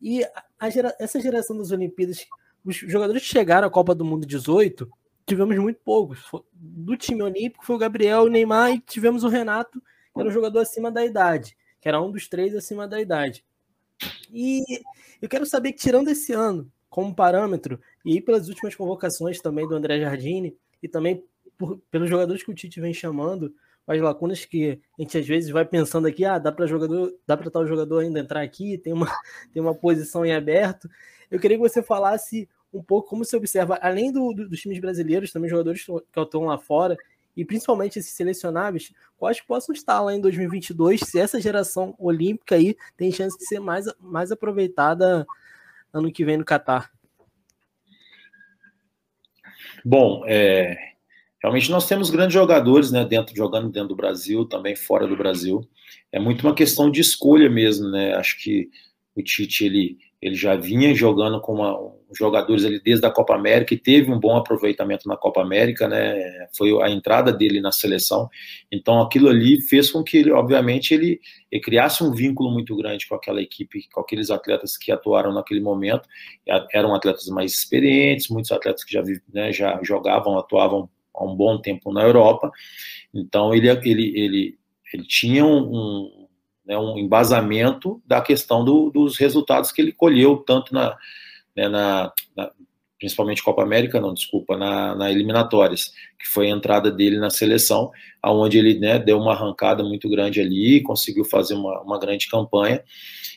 [0.00, 0.24] E
[0.58, 2.26] a gera, essa geração das Olimpíadas,
[2.64, 4.90] os jogadores que chegaram à Copa do Mundo 18,
[5.30, 6.24] tivemos muito poucos.
[6.52, 10.32] Do time olímpico foi o Gabriel, o Neymar e tivemos o Renato, que era um
[10.32, 13.44] jogador acima da idade, que era um dos três acima da idade.
[14.32, 14.62] E
[15.22, 19.76] eu quero saber que, tirando esse ano como parâmetro, e pelas últimas convocações também do
[19.76, 21.24] André Jardine, e também
[21.56, 23.54] por, pelos jogadores que o Tite vem chamando,
[23.86, 27.36] as lacunas que a gente às vezes vai pensando aqui, ah, dá para jogador, dá
[27.36, 29.06] para tal jogador ainda entrar aqui, tem uma,
[29.52, 30.90] tem uma posição em aberto.
[31.30, 34.78] Eu queria que você falasse um pouco como você observa, além do, do, dos times
[34.78, 36.96] brasileiros, também jogadores que estão lá fora,
[37.36, 42.76] e principalmente esses selecionáveis, quais possam estar lá em 2022, se essa geração olímpica aí
[42.96, 45.26] tem chance de ser mais, mais aproveitada
[45.92, 46.90] ano que vem no Catar.
[49.84, 50.76] Bom, é,
[51.42, 55.66] realmente nós temos grandes jogadores, né, dentro jogando dentro do Brasil, também fora do Brasil.
[56.12, 58.14] É muito uma questão de escolha mesmo, né?
[58.14, 58.68] Acho que
[59.14, 61.78] o Tite ele ele já vinha jogando com uma,
[62.12, 66.48] jogadores ali desde a Copa América e teve um bom aproveitamento na Copa América, né?
[66.56, 68.28] Foi a entrada dele na seleção.
[68.70, 73.06] Então aquilo ali fez com que ele, obviamente, ele, ele criasse um vínculo muito grande
[73.08, 76.08] com aquela equipe, com aqueles atletas que atuaram naquele momento.
[76.72, 79.02] Eram atletas mais experientes, muitos atletas que já,
[79.32, 82.50] né, já jogavam, atuavam há um bom tempo na Europa.
[83.14, 84.58] Então ele, ele, ele,
[84.92, 86.19] ele tinha um,
[86.64, 90.96] né, um embasamento da questão do, dos resultados que ele colheu, tanto na,
[91.56, 92.50] né, na, na,
[92.98, 97.90] principalmente Copa América, não, desculpa, na, na, eliminatórias, que foi a entrada dele na seleção,
[98.22, 102.82] aonde ele né, deu uma arrancada muito grande ali, conseguiu fazer uma, uma grande campanha,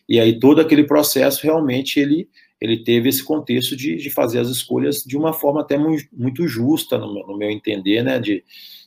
[0.07, 2.29] e aí todo aquele processo realmente ele
[2.63, 6.47] ele teve esse contexto de, de fazer as escolhas de uma forma até muito, muito
[6.47, 8.41] justa, no, no meu entender, né, de,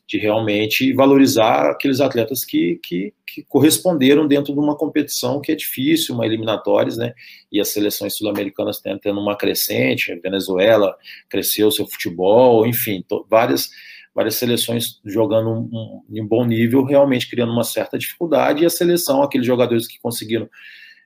[0.09, 5.55] de realmente valorizar aqueles atletas que, que, que, corresponderam dentro de uma competição que é
[5.55, 7.13] difícil, uma eliminatórias, né?
[7.51, 10.97] E as seleções sul-americanas tendo uma crescente, a Venezuela
[11.29, 13.69] cresceu seu futebol, enfim, várias
[14.15, 18.71] várias seleções jogando um, um, em bom nível, realmente criando uma certa dificuldade, e a
[18.71, 20.49] seleção, aqueles jogadores que conseguiram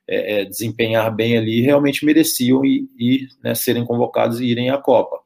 [0.07, 4.77] é, é, desempenhar bem ali, realmente mereciam ir, ir né, serem convocados e irem à
[4.77, 5.19] Copa.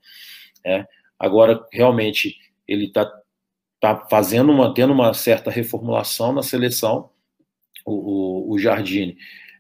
[0.66, 0.84] Né?
[1.20, 2.36] Agora, realmente,
[2.68, 3.12] ele está
[3.86, 7.10] está fazendo, mantendo uma certa reformulação na seleção.
[7.86, 9.18] O, o, o Jardine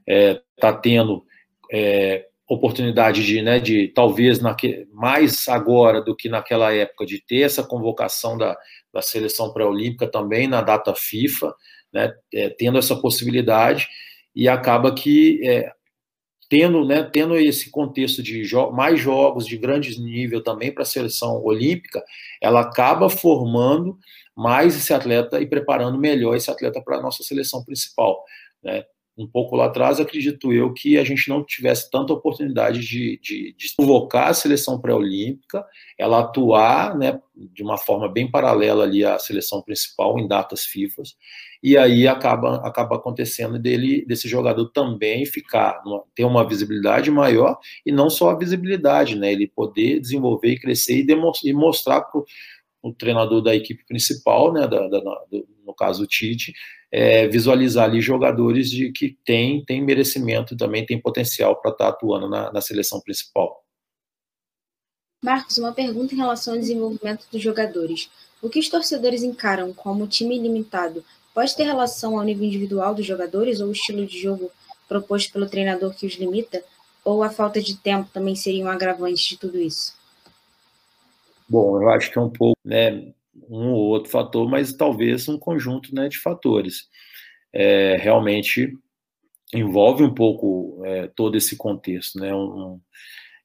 [0.07, 1.25] está é, tendo
[1.71, 7.41] é, oportunidade de, né, de talvez naque, mais agora do que naquela época, de ter
[7.41, 8.57] essa convocação da,
[8.93, 11.53] da seleção pré-olímpica também na data FIFA,
[11.93, 13.87] né, é, tendo essa possibilidade,
[14.35, 15.71] e acaba que é,
[16.49, 20.85] tendo, né, tendo esse contexto de jo mais jogos de grande nível também para a
[20.85, 22.03] seleção olímpica,
[22.41, 23.97] ela acaba formando
[24.35, 28.23] mais esse atleta e preparando melhor esse atleta para a nossa seleção principal.
[28.63, 28.83] Né?
[29.17, 33.55] Um pouco lá atrás, acredito eu que a gente não tivesse tanta oportunidade de, de,
[33.57, 33.75] de
[34.13, 35.65] a seleção pré-olímpica,
[35.97, 41.03] ela atuar né, de uma forma bem paralela ali à seleção principal em datas FIFA,
[41.63, 45.81] e aí acaba, acaba acontecendo dele, desse jogador também ficar,
[46.13, 51.05] ter uma visibilidade maior, e não só a visibilidade, né, ele poder desenvolver e crescer
[51.05, 52.21] e, e mostrar para
[52.87, 56.53] o treinador da equipe principal, né, da, da, do, no caso o Tite,
[56.91, 61.89] é, visualizar ali jogadores de que tem, tem merecimento também, tem potencial para estar tá
[61.89, 63.63] atuando na, na seleção principal.
[65.23, 68.09] Marcos, uma pergunta em relação ao desenvolvimento dos jogadores.
[68.41, 73.05] O que os torcedores encaram como time ilimitado pode ter relação ao nível individual dos
[73.05, 74.51] jogadores ou o estilo de jogo
[74.87, 76.63] proposto pelo treinador que os limita?
[77.05, 79.94] ou a falta de tempo também seria um agravante de tudo isso?
[81.47, 83.13] Bom, eu acho que é um pouco, né,
[83.49, 86.87] um ou outro fator, mas talvez um conjunto né, de fatores.
[87.53, 88.73] É, realmente
[89.53, 92.19] envolve um pouco é, todo esse contexto.
[92.19, 92.33] Né?
[92.33, 92.79] Um,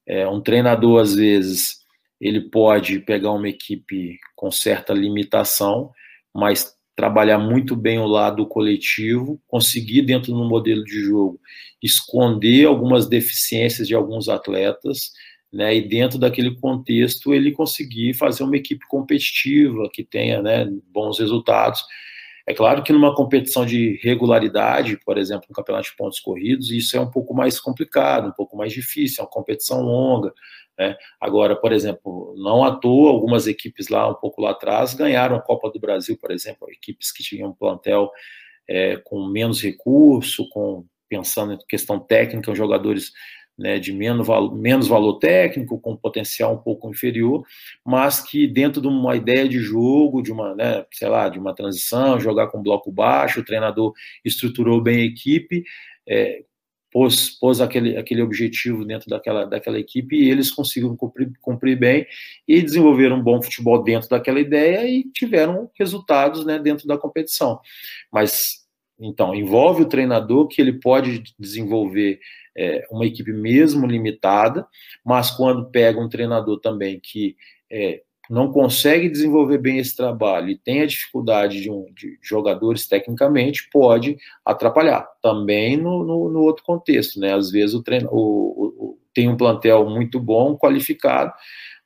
[0.07, 1.79] é, um treinador, às vezes,
[2.19, 5.91] ele pode pegar uma equipe com certa limitação,
[6.33, 11.39] mas trabalhar muito bem o lado coletivo, conseguir, dentro do modelo de jogo,
[11.81, 15.11] esconder algumas deficiências de alguns atletas,
[15.51, 21.19] né, e dentro daquele contexto ele conseguir fazer uma equipe competitiva que tenha né, bons
[21.19, 21.83] resultados.
[22.47, 26.97] É claro que numa competição de regularidade, por exemplo, no campeonato de pontos corridos, isso
[26.97, 30.33] é um pouco mais complicado, um pouco mais difícil, é uma competição longa.
[30.77, 30.95] Né?
[31.19, 35.41] Agora, por exemplo, não à toa, algumas equipes lá, um pouco lá atrás, ganharam a
[35.41, 38.09] Copa do Brasil, por exemplo, equipes que tinham um plantel
[38.67, 43.11] é, com menos recurso, com pensando em questão técnica, jogadores
[43.57, 47.43] né, de menos, menos valor técnico, com potencial um pouco inferior,
[47.85, 51.53] mas que dentro de uma ideia de jogo, de uma, né, sei lá, de uma
[51.53, 53.93] transição, jogar com bloco baixo, o treinador
[54.25, 55.63] estruturou bem a equipe,
[56.07, 56.43] é,
[56.91, 62.05] pôs, pôs aquele, aquele objetivo dentro daquela, daquela equipe e eles conseguiram cumprir, cumprir bem
[62.47, 67.59] e desenvolveram um bom futebol dentro daquela ideia e tiveram resultados né, dentro da competição.
[68.11, 68.61] Mas
[69.03, 72.19] então, envolve o treinador que ele pode desenvolver
[72.57, 74.67] é, uma equipe mesmo limitada,
[75.03, 77.35] mas quando pega um treinador também que
[77.71, 82.87] é, não consegue desenvolver bem esse trabalho e tem a dificuldade de, um, de jogadores
[82.87, 85.05] tecnicamente, pode atrapalhar.
[85.21, 87.33] Também no, no, no outro contexto, né?
[87.33, 91.33] Às vezes o, treino, o, o, tem um plantel muito bom, qualificado,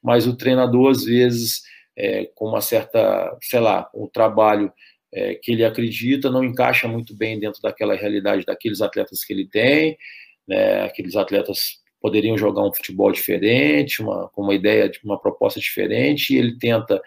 [0.04, 1.64] mas o treinador, às vezes,
[1.98, 4.72] é, com uma certa, sei lá, o um trabalho
[5.12, 9.48] é, que ele acredita não encaixa muito bem dentro daquela realidade daqueles atletas que ele
[9.48, 9.98] tem,
[10.48, 15.60] né, aqueles atletas poderiam jogar um futebol diferente, uma, com uma ideia, de uma proposta
[15.60, 17.02] diferente, e ele tenta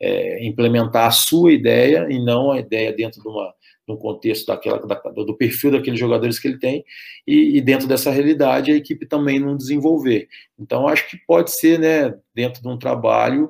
[0.00, 3.54] é, implementar a sua ideia e não a ideia dentro de, uma,
[3.88, 6.84] um contexto daquela, da, do perfil daqueles jogadores que ele tem,
[7.26, 10.28] e, e, dentro dessa realidade a equipe também não desenvolver.
[10.58, 13.48] Então, acho que pode ser, né, dentro de um trabalho,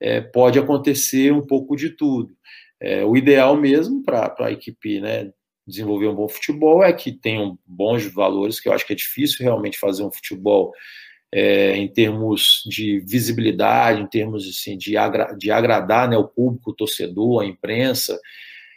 [0.00, 2.34] é, pode acontecer um pouco de tudo.
[2.80, 5.30] É, o ideal mesmo para a equipe né,
[5.66, 9.44] desenvolver um bom futebol é que tenham bons valores, que eu acho que é difícil
[9.44, 10.72] realmente fazer um futebol
[11.32, 16.70] é, em termos de visibilidade, em termos assim, de, agra de agradar né, o público,
[16.70, 18.18] o torcedor, a imprensa,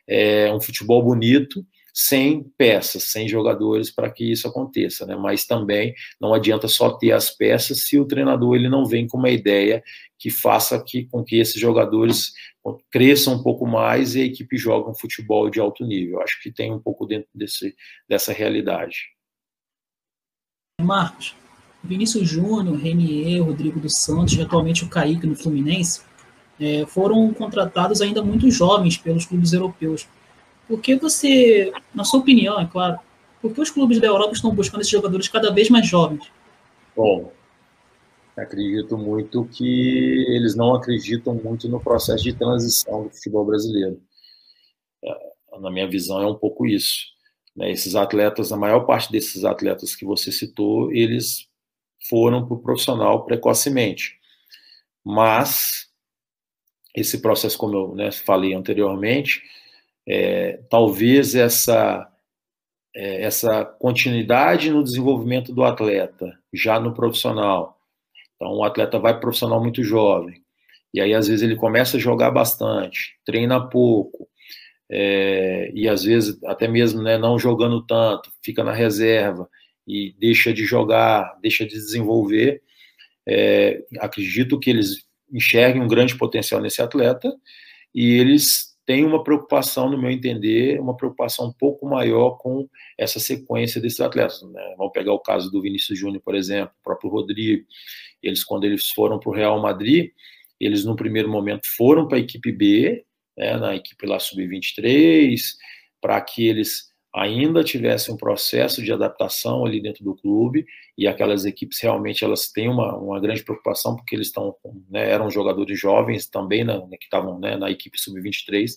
[0.08, 5.16] é, um futebol bonito, sem peças, sem jogadores para que isso aconteça, né?
[5.16, 9.18] Mas também não adianta só ter as peças se o treinador ele não vem com
[9.18, 9.84] uma ideia
[10.18, 12.32] que faça que, com que esses jogadores
[12.90, 16.22] cresçam um pouco mais e a equipe jogue um futebol de alto nível.
[16.22, 17.76] Acho que tem um pouco dentro desse,
[18.10, 19.12] dessa realidade.
[20.82, 21.36] Marcos,
[21.84, 26.02] Vinícius Júnior, Renier, Rodrigo dos Santos e atualmente o Kaique no Fluminense
[26.60, 30.08] é, foram contratados ainda muito jovens pelos clubes europeus.
[30.74, 32.98] Por que você, na sua opinião, é claro,
[33.40, 36.32] por que os clubes da Europa estão buscando esses jogadores cada vez mais jovens?
[36.96, 37.32] Bom,
[38.36, 44.02] acredito muito que eles não acreditam muito no processo de transição do futebol brasileiro.
[45.06, 47.06] É, na minha visão, é um pouco isso.
[47.56, 47.72] Né?
[47.72, 51.48] Esses atletas, a maior parte desses atletas que você citou, eles
[52.10, 54.18] foram para o profissional precocemente.
[55.06, 55.88] Mas
[56.96, 59.40] esse processo, como eu né, falei anteriormente,
[60.08, 62.08] é, talvez essa,
[62.96, 67.78] é, essa continuidade no desenvolvimento do atleta, já no profissional.
[68.36, 70.42] Então, o atleta vai profissional muito jovem,
[70.94, 74.28] e aí às vezes ele começa a jogar bastante, treina pouco,
[74.92, 79.50] é, e às vezes até mesmo né, não jogando tanto, fica na reserva
[79.88, 82.62] e deixa de jogar, deixa de desenvolver.
[83.28, 87.34] É, acredito que eles enxerguem um grande potencial nesse atleta
[87.96, 92.68] e eles tem uma preocupação, no meu entender, uma preocupação um pouco maior com
[92.98, 94.42] essa sequência desses atletas.
[94.42, 94.76] Né?
[94.78, 97.66] Vamos pegar o caso do Vinícius Júnior, por exemplo, o próprio Rodrigo.
[98.22, 100.12] Eles, quando eles foram para o Real Madrid,
[100.60, 103.06] eles, no primeiro momento, foram para a equipe B,
[103.38, 105.40] né, na equipe lá sub-23,
[106.02, 110.66] para que eles ainda tivesse um processo de adaptação ali dentro do clube
[110.98, 114.56] e aquelas equipes realmente elas têm uma, uma grande preocupação porque eles estão
[114.90, 118.72] né, eram jogadores jovens também na, que estavam né, na equipe sub-23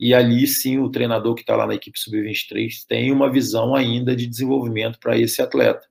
[0.00, 4.16] e ali sim o treinador que está lá na equipe sub-23 tem uma visão ainda
[4.16, 5.86] de desenvolvimento para esse atleta.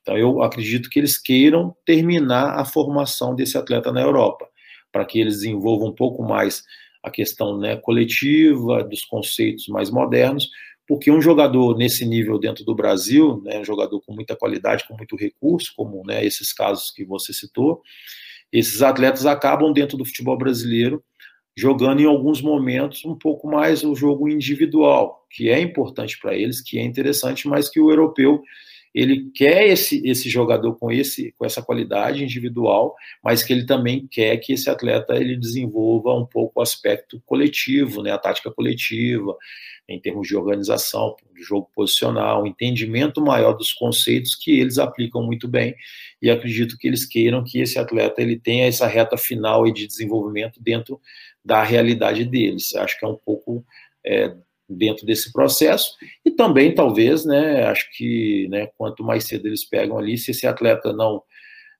[0.00, 4.48] Então eu acredito que eles queiram terminar a formação desse atleta na Europa
[4.90, 6.64] para que eles desenvolvam um pouco mais
[7.02, 10.48] a questão né, coletiva dos conceitos mais modernos
[10.92, 14.94] porque um jogador nesse nível dentro do Brasil, né, um jogador com muita qualidade, com
[14.94, 17.80] muito recurso, como né, esses casos que você citou,
[18.52, 21.02] esses atletas acabam dentro do futebol brasileiro
[21.56, 26.60] jogando em alguns momentos um pouco mais o jogo individual, que é importante para eles,
[26.60, 28.42] que é interessante, mas que o europeu
[28.94, 34.06] ele quer esse, esse jogador com esse com essa qualidade individual, mas que ele também
[34.06, 39.36] quer que esse atleta ele desenvolva um pouco o aspecto coletivo, né, a tática coletiva,
[39.88, 45.22] em termos de organização, de jogo posicional, um entendimento maior dos conceitos que eles aplicam
[45.22, 45.74] muito bem
[46.20, 50.60] e acredito que eles queiram que esse atleta ele tenha essa reta final de desenvolvimento
[50.60, 51.00] dentro
[51.44, 52.74] da realidade deles.
[52.74, 53.64] Acho que é um pouco
[54.04, 54.34] é,
[54.76, 55.92] dentro desse processo
[56.24, 60.46] e também talvez, né, acho que, né, quanto mais cedo eles pegam ali, se esse
[60.46, 61.22] atleta não,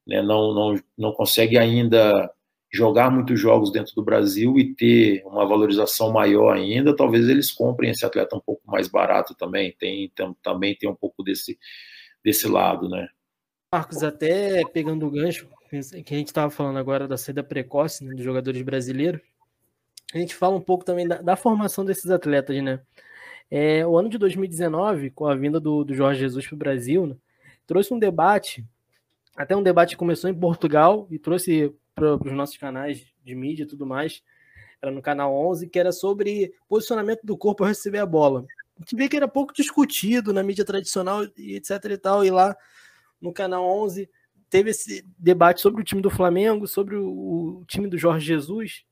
[0.07, 2.31] né, não, não, não consegue ainda
[2.73, 7.91] jogar muitos jogos dentro do Brasil e ter uma valorização maior ainda, talvez eles comprem
[7.91, 11.59] esse atleta um pouco mais barato também, tem, tem também tem um pouco desse,
[12.25, 13.09] desse lado, né.
[13.73, 18.15] Marcos, até pegando o gancho, que a gente estava falando agora da saída precoce né,
[18.15, 19.21] dos jogadores brasileiros,
[20.13, 22.81] a gente fala um pouco também da, da formação desses atletas, né?
[23.51, 27.07] É, o ano de 2019, com a vinda do, do Jorge Jesus para o Brasil,
[27.07, 27.17] né,
[27.67, 28.65] trouxe um debate,
[29.37, 33.65] até um debate que começou em Portugal e trouxe para os nossos canais de mídia
[33.65, 34.23] e tudo mais,
[34.81, 38.47] era no canal 11, que era sobre posicionamento do corpo ao receber a bola.
[38.77, 42.31] A gente vê que era pouco discutido na mídia tradicional e etc e tal, e
[42.31, 42.57] lá
[43.21, 44.09] no canal 11
[44.49, 48.85] teve esse debate sobre o time do Flamengo, sobre o, o time do Jorge Jesus,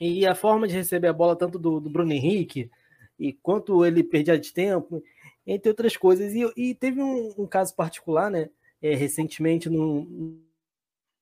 [0.00, 2.70] e a forma de receber a bola, tanto do, do Bruno Henrique,
[3.18, 5.02] e quanto ele perdia de tempo,
[5.46, 6.34] entre outras coisas.
[6.34, 8.50] E, e teve um, um, caso particular, né?
[8.80, 10.40] É, recentemente, no,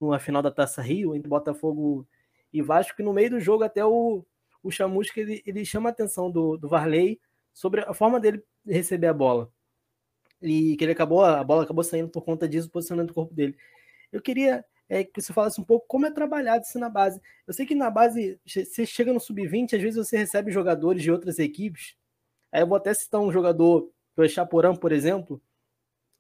[0.01, 2.07] numa final da Taça Rio, entre Botafogo
[2.53, 4.25] e Vasco, que no meio do jogo até o,
[4.63, 7.21] o Chamusca ele, ele chama a atenção do, do Varley
[7.53, 9.53] sobre a forma dele receber a bola.
[10.41, 13.55] E que ele acabou, a bola acabou saindo por conta disso, o corpo dele.
[14.11, 17.23] Eu queria é, que você falasse um pouco como é trabalhado isso na base.
[17.47, 21.13] Eu sei que na base, você chega no sub-20, às vezes você recebe jogadores de
[21.13, 21.95] outras equipes.
[22.51, 25.41] Aí eu vou até citar um jogador, o Chaporã, por exemplo.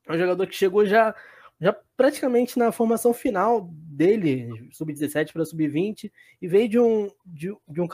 [0.09, 1.13] É um jogador que chegou já,
[1.61, 6.11] já praticamente na formação final dele, sub-17 para sub-20,
[6.41, 7.89] e veio de um, de, de um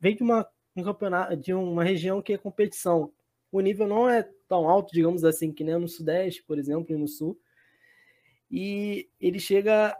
[0.00, 3.12] veio de uma, um campeonato, de uma região que é competição.
[3.52, 6.98] O nível não é tão alto, digamos assim, que nem no Sudeste, por exemplo, e
[6.98, 7.38] no Sul.
[8.50, 9.96] E ele chega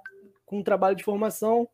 [0.47, 1.69] com um trabalho de formação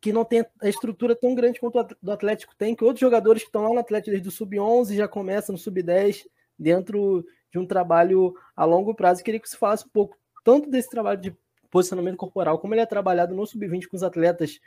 [0.00, 3.42] que não tem a estrutura tão grande quanto o do Atlético tem, que outros jogadores
[3.42, 6.26] que estão lá no Atlético desde o sub-11 já começam no sub-10
[6.58, 9.20] dentro de um trabalho a longo prazo.
[9.20, 11.36] Eu queria que você falasse um pouco tanto desse trabalho de
[11.70, 14.58] posicionamento corporal, como ele é trabalhado no sub-20 com os atletas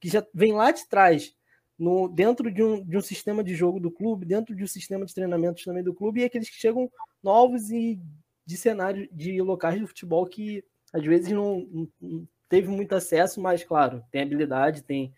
[0.00, 1.34] que já vem lá de trás,
[1.78, 5.04] no, dentro de um, de um sistema de jogo do clube, dentro de um sistema
[5.04, 6.90] de treinamentos também do clube, e aqueles que chegam
[7.22, 8.00] novos e
[8.44, 13.62] de cenário de locais do futebol que às vezes não, não teve muito acesso, mas
[13.64, 15.12] claro, tem habilidade, tem,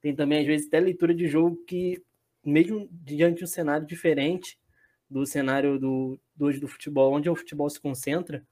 [0.00, 2.02] tem também, às vezes, até leitura de jogo que,
[2.44, 4.58] mesmo diante de um cenário diferente
[5.08, 8.46] do cenário do, do hoje do futebol, onde o futebol se concentra,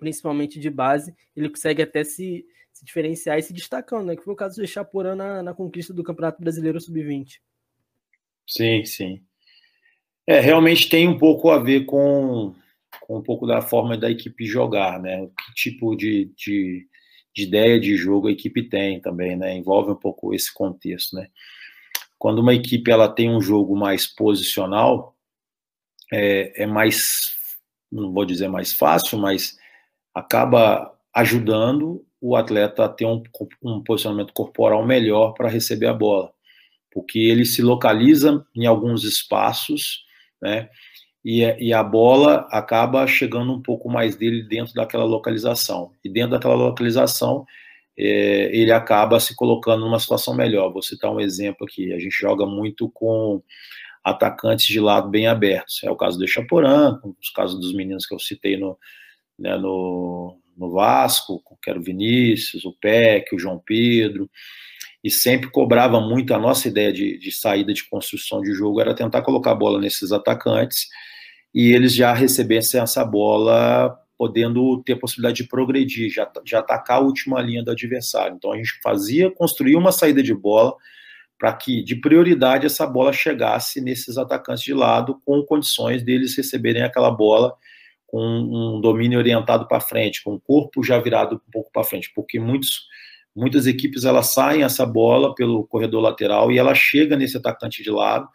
[0.00, 4.16] principalmente de base, ele consegue até se, se diferenciar e se destacando, né?
[4.16, 7.40] Que foi o caso do Chaporã na, na conquista do Campeonato Brasileiro Sub-20.
[8.46, 9.22] Sim, sim.
[10.26, 12.54] É, realmente tem um pouco a ver com,
[13.00, 15.26] com um pouco da forma da equipe jogar, né?
[15.26, 16.86] Que tipo de, de,
[17.36, 19.54] de ideia de jogo a equipe tem também, né?
[19.54, 21.28] Envolve um pouco esse contexto, né?
[22.18, 25.14] Quando uma equipe ela tem um jogo mais posicional,
[26.10, 27.36] é, é mais,
[27.92, 29.58] não vou dizer mais fácil, mas
[30.14, 33.22] acaba ajudando o atleta a ter um,
[33.62, 36.32] um posicionamento corporal melhor para receber a bola,
[36.90, 40.06] porque ele se localiza em alguns espaços,
[40.40, 40.70] né?
[41.28, 45.90] E, e, a bola acaba chegando um pouco mais dele dentro daquela localização.
[46.04, 47.44] E dentro daquela localização,
[47.98, 50.72] é, ele acaba se colocando numa situação melhor.
[50.72, 53.42] Vou citar um exemplo aqui: a gente joga muito com
[54.04, 55.82] atacantes de lado bem abertos.
[55.82, 58.78] É o caso do Chaporã, os casos dos meninos que eu citei no,
[59.36, 64.30] né, no, no Vasco, que era o Vinícius, o Peck, o João Pedro
[65.02, 68.94] e sempre cobrava muito a nossa ideia de, de, saída de construção de jogo era
[68.94, 70.88] tentar colocar a bola nesses atacantes
[71.54, 77.00] e eles já recebessem essa bola podendo ter a possibilidade de progredir, já, atacar a
[77.00, 78.34] última linha do adversário.
[78.36, 80.74] Então a gente fazia, construía uma saída de bola
[81.38, 86.82] para que, de prioridade, essa bola chegasse nesses atacantes de lado, com condições deles receberem
[86.82, 87.54] aquela bola
[88.06, 92.10] com um domínio orientado para frente, com o corpo já virado um pouco para frente,
[92.14, 92.86] porque muitos,
[93.34, 97.90] muitas equipes elas saem essa bola pelo corredor lateral e ela chega nesse atacante de
[97.90, 98.26] lado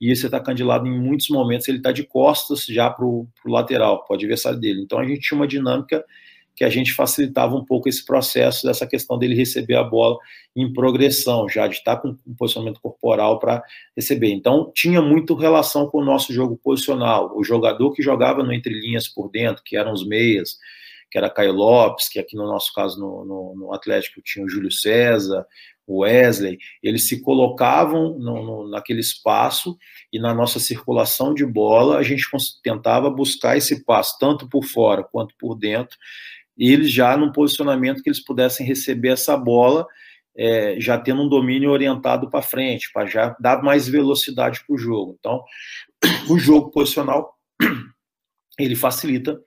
[0.00, 3.28] e esse atacante de lado, em muitos momentos, ele está de costas já para o
[3.46, 4.82] lateral, para o adversário dele.
[4.82, 6.04] Então a gente tinha uma dinâmica
[6.58, 10.18] que a gente facilitava um pouco esse processo dessa questão dele receber a bola
[10.56, 13.62] em progressão, já de estar com um posicionamento corporal para
[13.96, 14.32] receber.
[14.32, 17.32] Então, tinha muito relação com o nosso jogo posicional.
[17.36, 20.58] O jogador que jogava no entre linhas por dentro, que eram os meias,
[21.08, 24.48] que era Caio Lopes, que aqui no nosso caso no, no, no Atlético tinha o
[24.48, 25.46] Júlio César,
[25.88, 29.76] Wesley, eles se colocavam no, no, naquele espaço
[30.12, 32.24] e na nossa circulação de bola a gente
[32.62, 35.96] tentava buscar esse passo, tanto por fora quanto por dentro,
[36.56, 39.86] e eles já num posicionamento que eles pudessem receber essa bola,
[40.36, 44.78] é, já tendo um domínio orientado para frente, para já dar mais velocidade para o
[44.78, 45.16] jogo.
[45.18, 45.42] Então,
[46.28, 47.34] o jogo posicional
[48.58, 49.40] ele facilita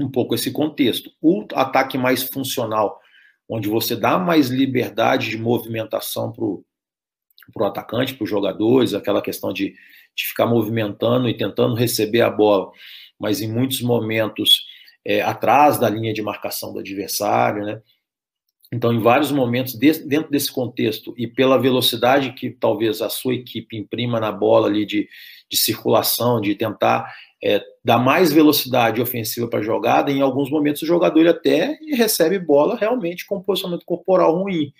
[0.00, 1.10] um pouco esse contexto.
[1.20, 3.00] O ataque mais funcional,
[3.48, 9.52] onde você dá mais liberdade de movimentação para o atacante, para os jogadores, aquela questão
[9.52, 9.74] de,
[10.14, 12.70] de ficar movimentando e tentando receber a bola,
[13.18, 14.66] mas em muitos momentos
[15.04, 17.80] é, atrás da linha de marcação do adversário, né?
[18.72, 23.76] Então, em vários momentos, dentro desse contexto, e pela velocidade que talvez a sua equipe
[23.76, 25.08] imprima na bola ali de,
[25.48, 30.82] de circulação, de tentar é, dar mais velocidade ofensiva para a jogada, em alguns momentos
[30.82, 34.72] o jogador ele até recebe bola realmente com posicionamento corporal ruim.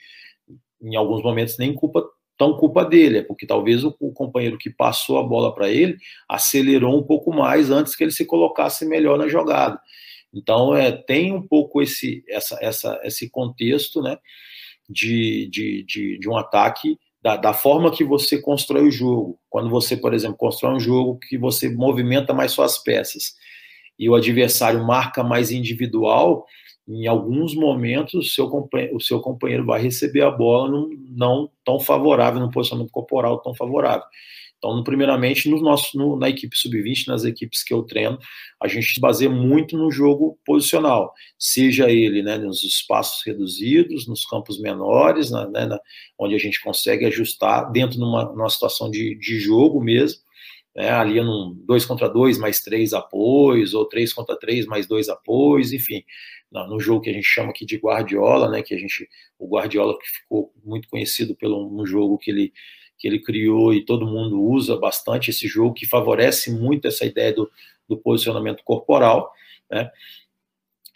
[0.82, 2.04] Em alguns momentos nem culpa
[2.36, 5.96] tão culpa dele, é porque talvez o, o companheiro que passou a bola para ele
[6.28, 9.80] acelerou um pouco mais antes que ele se colocasse melhor na jogada.
[10.34, 14.18] Então, é, tem um pouco esse, essa, essa, esse contexto né,
[14.88, 19.38] de, de, de, de um ataque da, da, forma que você constrói o jogo.
[19.48, 23.34] Quando você, por exemplo, constrói um jogo que você movimenta mais suas peças
[23.98, 26.46] e o adversário marca mais individual,
[26.86, 31.80] em alguns momentos o seu, o seu companheiro vai receber a bola não, não tão
[31.80, 34.06] favorável, num posicionamento corporal tão favorável.
[34.66, 38.18] Então, primeiramente, no nosso, no, na equipe sub-20, nas equipes que eu treino,
[38.60, 44.26] a gente se baseia muito no jogo posicional, seja ele né, nos espaços reduzidos, nos
[44.26, 45.78] campos menores, na, né, na,
[46.18, 50.20] onde a gente consegue ajustar dentro de uma, numa situação de, de jogo mesmo,
[50.74, 55.08] né, ali num 2 contra 2 mais três apoios, ou 3 contra 3 mais dois
[55.08, 56.02] apoios, enfim,
[56.50, 59.08] no jogo que a gente chama aqui de Guardiola, né, que a gente,
[59.38, 62.52] o Guardiola que ficou muito conhecido pelo um jogo que ele
[62.98, 67.32] que ele criou e todo mundo usa bastante esse jogo, que favorece muito essa ideia
[67.32, 67.50] do,
[67.88, 69.32] do posicionamento corporal,
[69.70, 69.90] né?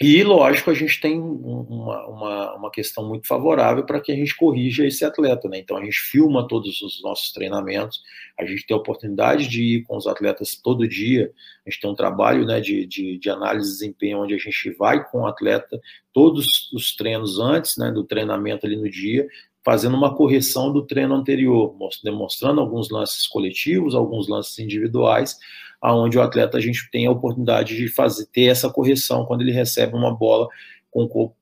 [0.03, 4.35] E, lógico, a gente tem uma, uma, uma questão muito favorável para que a gente
[4.35, 5.59] corrija esse atleta, né?
[5.59, 8.01] Então, a gente filma todos os nossos treinamentos,
[8.39, 11.31] a gente tem a oportunidade de ir com os atletas todo dia,
[11.67, 14.71] a gente tem um trabalho né, de, de, de análise de desempenho, onde a gente
[14.71, 15.79] vai com o atleta
[16.15, 19.29] todos os treinos antes né, do treinamento ali no dia,
[19.65, 25.37] fazendo uma correção do treino anterior, demonstrando alguns lances coletivos, alguns lances individuais,
[25.81, 29.53] aonde o atleta a gente tem a oportunidade de fazer ter essa correção quando ele
[29.53, 30.49] recebe uma bola
[30.91, 31.35] com, com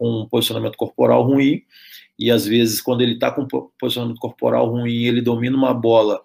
[0.00, 1.62] um posicionamento corporal ruim,
[2.18, 3.46] e às vezes quando ele está com
[3.78, 6.20] posicionamento corporal ruim, ele domina uma bola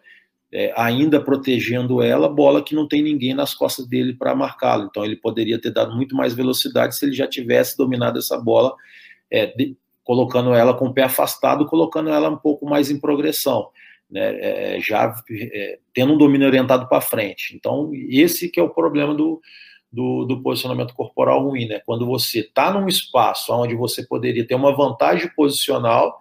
[0.51, 4.87] é, ainda protegendo ela, bola que não tem ninguém nas costas dele para marcá-lo.
[4.89, 8.73] Então ele poderia ter dado muito mais velocidade se ele já tivesse dominado essa bola
[9.29, 9.75] é, de,
[10.05, 13.69] colocando ela com o pé afastado, colocando ela um pouco mais em progressão,
[14.09, 17.53] né, é, já é, tendo um domínio orientado para frente.
[17.55, 19.41] Então, esse que é o problema do,
[19.91, 21.81] do, do posicionamento corporal ruim, né?
[21.85, 26.19] Quando você está num espaço onde você poderia ter uma vantagem posicional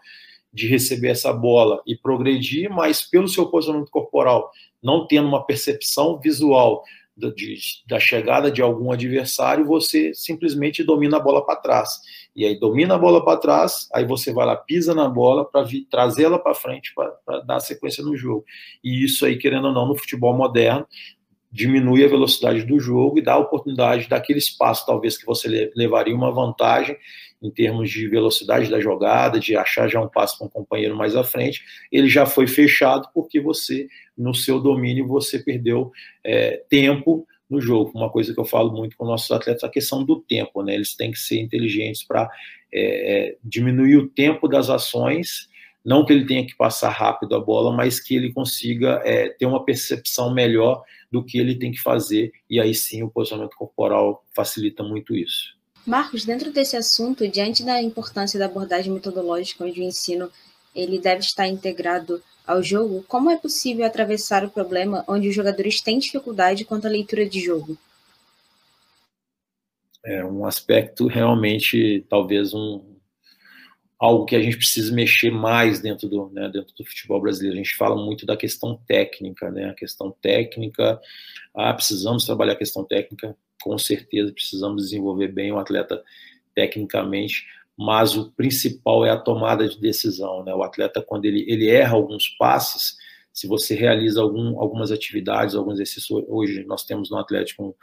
[0.51, 4.51] de receber essa bola e progredir, mas pelo seu posicionamento corporal,
[4.83, 6.85] não tendo uma percepção visual
[7.17, 12.01] de, da chegada de algum adversário, você simplesmente domina a bola para trás.
[12.35, 15.67] E aí domina a bola para trás, aí você vai lá, pisa na bola para
[15.91, 18.45] trazê-la para frente para dar sequência no jogo.
[18.83, 20.87] E isso aí, querendo ou não, no futebol moderno,
[21.51, 26.15] diminui a velocidade do jogo e dá a oportunidade daquele espaço, talvez, que você levaria
[26.15, 26.97] uma vantagem
[27.45, 31.15] em termos de velocidade da jogada, de achar já um passo para um companheiro mais
[31.15, 33.87] à frente, ele já foi fechado porque você,
[34.17, 35.93] no seu domínio, você perdeu
[36.25, 37.93] é, tempo no jogo.
[37.95, 40.75] Uma coisa que eu falo muito com nossos atletas, a questão do tempo, né?
[40.75, 42.31] Eles têm que ser inteligentes para
[42.73, 45.47] é, é, diminuir o tempo das ações,
[45.85, 49.45] não que ele tenha que passar rápido a bola, mas que ele consiga é, ter
[49.45, 50.83] uma percepção melhor
[51.13, 55.54] do que ele tem que fazer, e aí sim o posicionamento corporal facilita muito isso.
[55.87, 60.31] Marcos, dentro desse assunto, diante da importância da abordagem metodológica onde o ensino
[60.75, 65.81] ele deve estar integrado ao jogo, como é possível atravessar o problema onde os jogadores
[65.81, 67.77] têm dificuldade quanto à leitura de jogo?
[70.05, 72.95] É um aspecto realmente, talvez um,
[73.99, 77.55] algo que a gente precisa mexer mais dentro do, né, dentro do futebol brasileiro.
[77.55, 79.71] A gente fala muito da questão técnica, né?
[79.71, 81.01] A questão técnica,
[81.55, 86.03] ah, precisamos trabalhar a questão técnica, com certeza precisamos desenvolver bem o atleta
[86.55, 87.47] tecnicamente,
[87.77, 90.55] mas o principal é a tomada de decisão, né?
[90.55, 92.97] O atleta quando ele, ele erra alguns passes,
[93.33, 97.77] se você realiza algum, algumas atividades, alguns exercícios, hoje nós temos no Atlético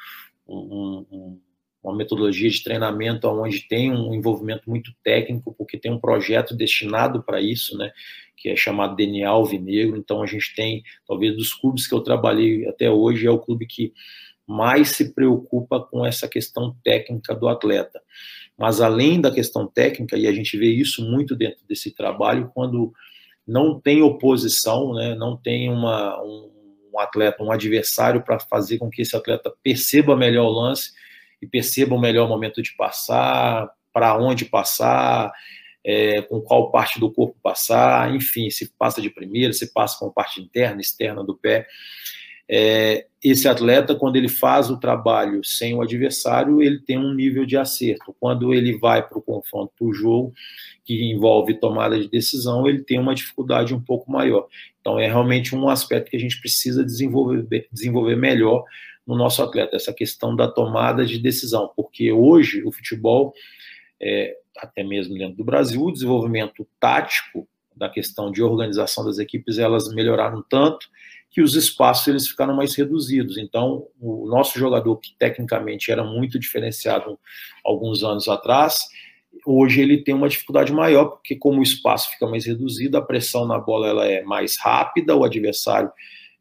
[0.47, 1.39] um, um, um
[1.83, 7.23] uma metodologia de treinamento onde tem um envolvimento muito técnico, porque tem um projeto destinado
[7.23, 7.91] para isso, né,
[8.37, 9.97] que é chamado DNA Alvinegro.
[9.97, 13.65] Então a gente tem, talvez dos clubes que eu trabalhei até hoje, é o clube
[13.65, 13.93] que
[14.47, 18.01] mais se preocupa com essa questão técnica do atleta.
[18.57, 22.91] Mas além da questão técnica, e a gente vê isso muito dentro desse trabalho, quando
[23.47, 26.51] não tem oposição, né, não tem uma, um,
[26.93, 30.91] um atleta, um adversário para fazer com que esse atleta perceba melhor o lance,
[31.41, 35.31] e percebam melhor o momento de passar, para onde passar,
[35.83, 40.11] é, com qual parte do corpo passar, enfim, se passa de primeira, se passa com
[40.11, 41.65] parte interna, externa do pé.
[42.49, 47.45] É, esse atleta, quando ele faz o trabalho sem o adversário, ele tem um nível
[47.45, 48.15] de acerto.
[48.19, 50.33] Quando ele vai para o confronto, para o jogo,
[50.83, 54.47] que envolve tomada de decisão, ele tem uma dificuldade um pouco maior.
[54.79, 58.63] Então, é realmente um aspecto que a gente precisa desenvolver, desenvolver melhor
[59.05, 63.33] no nosso atleta, essa questão da tomada de decisão, porque hoje o futebol,
[63.99, 69.57] é, até mesmo dentro do Brasil, o desenvolvimento tático da questão de organização das equipes,
[69.57, 70.87] elas melhoraram tanto
[71.31, 73.37] que os espaços eles ficaram mais reduzidos.
[73.37, 77.17] Então, o nosso jogador, que tecnicamente era muito diferenciado
[77.63, 78.77] alguns anos atrás,
[79.45, 83.47] hoje ele tem uma dificuldade maior, porque como o espaço fica mais reduzido, a pressão
[83.47, 85.89] na bola ela é mais rápida, o adversário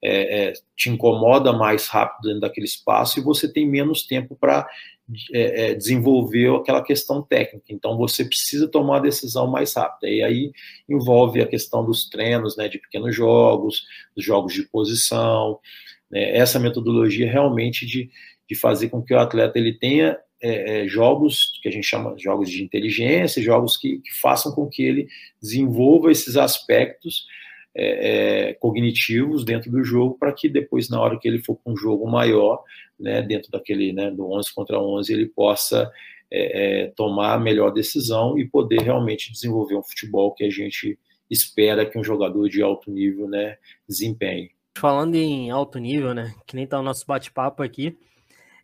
[0.02, 4.66] é, é, te incomoda mais rápido dentro daquele espaço e você tem menos tempo para
[5.32, 7.66] é, é, desenvolver aquela questão técnica.
[7.70, 10.08] Então você precisa tomar a decisão mais rápida.
[10.10, 10.52] E aí
[10.88, 13.84] envolve a questão dos treinos, né, de pequenos jogos,
[14.14, 15.58] dos jogos de posição,
[16.10, 18.10] né, essa metodologia realmente de,
[18.48, 22.14] de fazer com que o atleta ele tenha é, é, jogos que a gente chama
[22.14, 25.08] de jogos de inteligência, jogos que, que façam com que ele
[25.40, 27.26] desenvolva esses aspectos
[27.74, 31.72] é, é, cognitivos dentro do jogo para que depois, na hora que ele for para
[31.72, 32.62] um jogo maior,
[32.98, 35.90] né, dentro daquele né, do 11 contra 11, ele possa
[36.30, 40.98] é, é, tomar a melhor decisão e poder realmente desenvolver um futebol que a gente
[41.30, 43.56] espera que um jogador de alto nível né,
[43.88, 44.50] desempenhe.
[44.76, 47.96] Falando em alto nível, né, que nem está o nosso bate-papo aqui,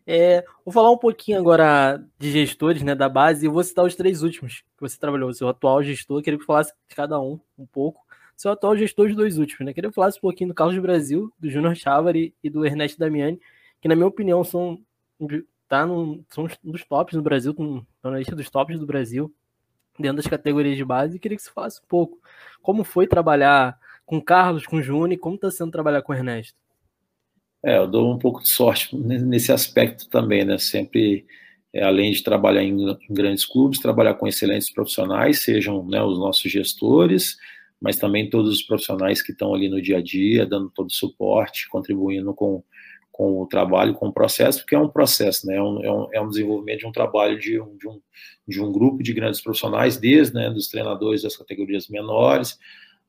[0.05, 3.95] é, vou falar um pouquinho agora de gestores né, da base e vou citar os
[3.95, 7.39] três últimos que você trabalhou, o seu atual gestor, queria que falasse de cada um
[7.57, 8.06] um pouco
[8.37, 9.73] seu atual gestor dos dois últimos, né?
[9.73, 13.39] Queria falar um pouquinho do Carlos Brasil, do Júnior Chávari e do Ernesto Damiani,
[13.81, 14.79] que na minha opinião são,
[15.67, 19.33] tá no, são um dos tops no Brasil, estão na lista dos tops do Brasil,
[19.99, 22.19] dentro das categorias de base, e queria que você falasse um pouco
[22.61, 23.75] como foi trabalhar
[24.05, 26.55] com o Carlos, com o Júnior, e como está sendo trabalhar com o Ernesto.
[27.63, 30.59] É, eu dou um pouco de sorte nesse aspecto também, né?
[30.59, 31.25] Sempre,
[31.73, 36.19] é, além de trabalhar em, em, grandes clubes, trabalhar com excelentes profissionais, sejam né, os
[36.19, 37.35] nossos gestores,
[37.81, 40.93] mas também todos os profissionais que estão ali no dia a dia, dando todo o
[40.93, 42.63] suporte, contribuindo com,
[43.11, 45.55] com o trabalho, com o processo, porque é um processo, né?
[45.55, 48.01] é, um, é um, é desenvolvimento de um trabalho de um, de um,
[48.47, 52.57] de um grupo de grandes profissionais, desde né, dos treinadores das categorias menores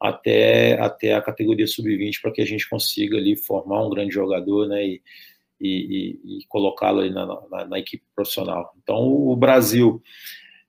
[0.00, 4.68] até, até a categoria sub-20, para que a gente consiga ali formar um grande jogador
[4.68, 5.02] né, e,
[5.60, 8.74] e, e, colocá-lo na, na, na, equipe profissional.
[8.82, 10.00] Então, o Brasil,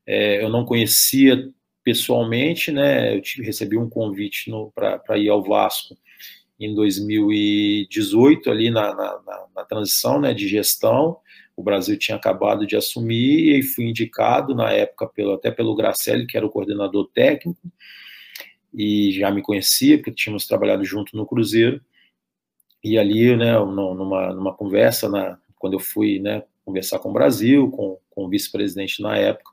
[0.05, 1.49] é, eu não conhecia
[1.89, 3.15] pessoalmente, né?
[3.15, 5.97] Eu tive, recebi um convite para ir ao Vasco
[6.59, 11.17] em 2018, ali na, na, na, na, transição né, de gestão.
[11.57, 16.27] O Brasil tinha acabado de assumir e fui indicado na época pelo, até pelo Gracelli,
[16.27, 17.59] que era o coordenador técnico,
[18.71, 21.81] e já me conhecia, porque tínhamos trabalhado junto no Cruzeiro.
[22.83, 27.71] E ali, né, numa, numa conversa, na, quando eu fui né, conversar com o Brasil,
[27.71, 29.49] com, com o vice-presidente na época,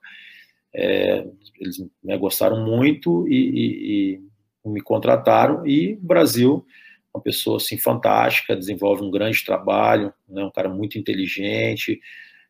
[0.76, 1.26] é,
[1.58, 4.20] eles né, gostaram muito e, e,
[4.64, 5.66] e, me contrataram.
[5.66, 6.66] E o Brasil,
[7.14, 11.98] uma pessoa assim fantástica, desenvolve um grande trabalho, né, um cara muito inteligente,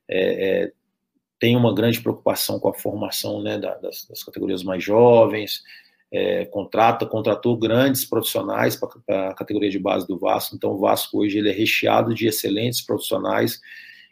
[0.08, 0.72] é, é,
[1.38, 5.62] tem uma grande preocupação com a formação né, das, das, categorias mais jovens.
[6.10, 10.54] É, contrata, contratou grandes profissionais para a categoria de base do Vasco.
[10.54, 13.60] Então, o Vasco hoje ele é recheado de excelentes profissionais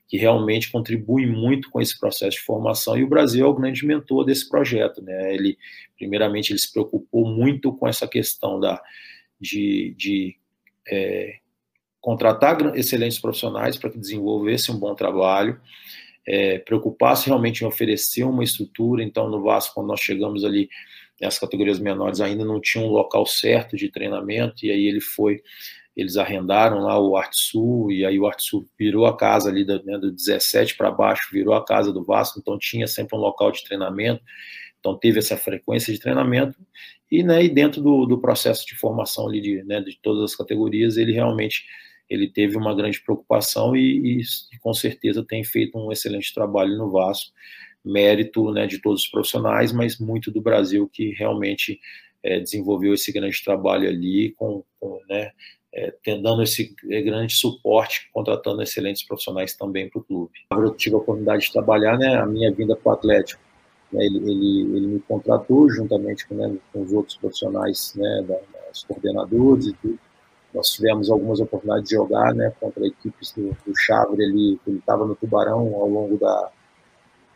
[0.07, 3.87] que realmente contribui muito com esse processo de formação, e o Brasil é o grande
[3.87, 5.03] mentor desse projeto.
[5.03, 5.35] Né?
[5.35, 5.57] Ele,
[5.97, 8.81] primeiramente, ele se preocupou muito com essa questão da,
[9.41, 10.37] de, de
[10.87, 11.37] é,
[12.01, 15.59] contratar excelentes profissionais para que desenvolvessem um bom trabalho,
[16.27, 19.03] é, preocupar-se realmente em oferecer uma estrutura.
[19.03, 20.69] Então, no Vasco, quando nós chegamos ali,
[21.23, 25.43] as categorias menores ainda não tinham um local certo de treinamento, e aí ele foi,
[25.97, 29.65] eles arrendaram lá o Arte Sul, e aí o Arte Sul virou a casa ali
[29.65, 33.21] do, né, do 17 para baixo, virou a casa do Vasco, então tinha sempre um
[33.21, 34.23] local de treinamento,
[34.81, 36.57] então teve essa frequência de treinamento,
[37.11, 40.37] e, né, e dentro do, do processo de formação ali de, né, de todas as
[40.37, 41.65] categorias, ele realmente
[42.09, 46.91] ele teve uma grande preocupação e, e, com certeza tem feito um excelente trabalho no
[46.91, 47.33] Vasco,
[47.85, 51.81] mérito né, de todos os profissionais, mas muito do Brasil que realmente
[52.23, 55.31] é, desenvolveu esse grande trabalho ali, com, com né,
[55.75, 60.33] é, dando esse grande suporte, contratando excelentes profissionais também para o clube.
[60.53, 63.43] Eu tive a oportunidade de trabalhar, né, a minha vinda para o Atlético,
[63.93, 68.39] né, ele, ele, ele, me contratou juntamente com, né, com os outros profissionais, né, da,
[68.75, 69.99] os coordenadores e tudo,
[70.53, 75.15] nós tivemos algumas oportunidades de jogar né, contra equipes do, do Chavre, ele estava no
[75.15, 76.51] Tubarão ao longo da.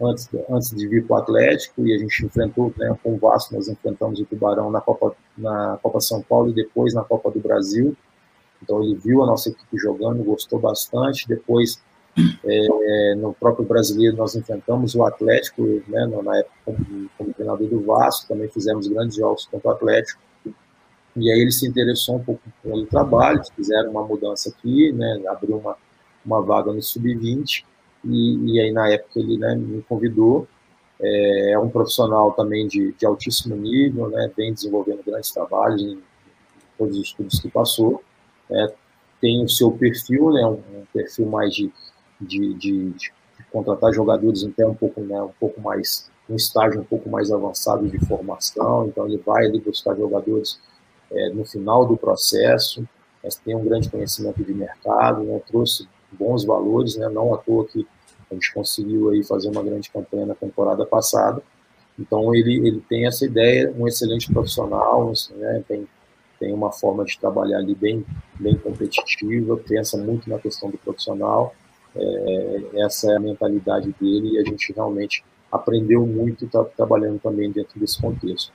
[0.00, 3.56] Antes, antes de vir para o Atlético, e a gente enfrentou né, com o Vasco,
[3.56, 7.40] nós enfrentamos o Tubarão na Copa, na Copa São Paulo e depois na Copa do
[7.40, 7.96] Brasil.
[8.62, 11.26] Então ele viu a nossa equipe jogando, gostou bastante.
[11.28, 11.80] Depois,
[12.44, 16.54] é, no próprio brasileiro, nós enfrentamos o Atlético, né, na época
[17.16, 20.20] como, treinador do Vasco, também fizemos grandes jogos contra o Atlético.
[21.16, 25.58] E aí ele se interessou um pouco pelo trabalho, fizeram uma mudança aqui, né, abriu
[25.58, 25.76] uma,
[26.24, 27.64] uma vaga no Sub-20,
[28.04, 30.46] e, e, aí na época ele né, me convidou.
[31.00, 35.98] É, é um profissional também de, de altíssimo nível, né, desenvolvendo grandes trabalhos em
[36.76, 38.02] todos os estudos que passou.
[38.50, 38.72] É,
[39.20, 41.70] tem o seu perfil, né, um, um perfil mais de,
[42.20, 43.12] de, de, de,
[43.52, 47.88] contratar jogadores até um pouco, né, um pouco mais, um estágio um pouco mais avançado
[47.88, 50.60] de formação, então ele vai ali buscar jogadores
[51.10, 52.86] é, no final do processo,
[53.22, 57.66] mas tem um grande conhecimento de mercado, né, trouxe bons valores, né, não à toa
[57.66, 57.86] que
[58.30, 61.42] a gente conseguiu aí fazer uma grande campanha na temporada passada.
[61.98, 65.88] Então ele, ele tem essa ideia, um excelente profissional, né, tem,
[66.38, 68.04] tem uma forma de trabalhar ali bem,
[68.38, 71.54] bem competitiva, pensa muito na questão do profissional,
[71.96, 77.50] é, essa é a mentalidade dele e a gente realmente aprendeu muito tá, trabalhando também
[77.50, 78.52] dentro desse contexto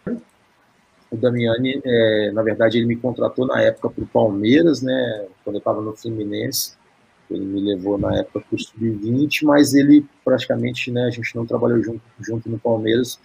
[1.13, 5.27] o Damiani, é, na verdade, ele me contratou na época para o Palmeiras, né?
[5.43, 6.75] Quando eu estava no Fluminense.
[7.29, 11.05] Ele me levou na época para o Sub-20, mas ele praticamente, né?
[11.05, 13.19] A gente não trabalhou junto, junto no Palmeiras,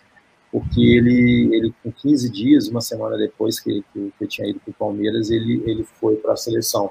[0.50, 4.60] porque ele, ele com 15 dias, uma semana depois que, que, que eu tinha ido
[4.60, 6.90] para o Palmeiras, ele, ele foi para a seleção.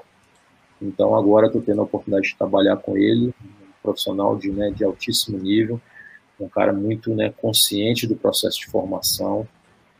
[0.80, 4.84] Então agora estou tendo a oportunidade de trabalhar com ele, um profissional de, né, de
[4.84, 5.80] altíssimo nível,
[6.40, 9.46] um cara muito né, consciente do processo de formação,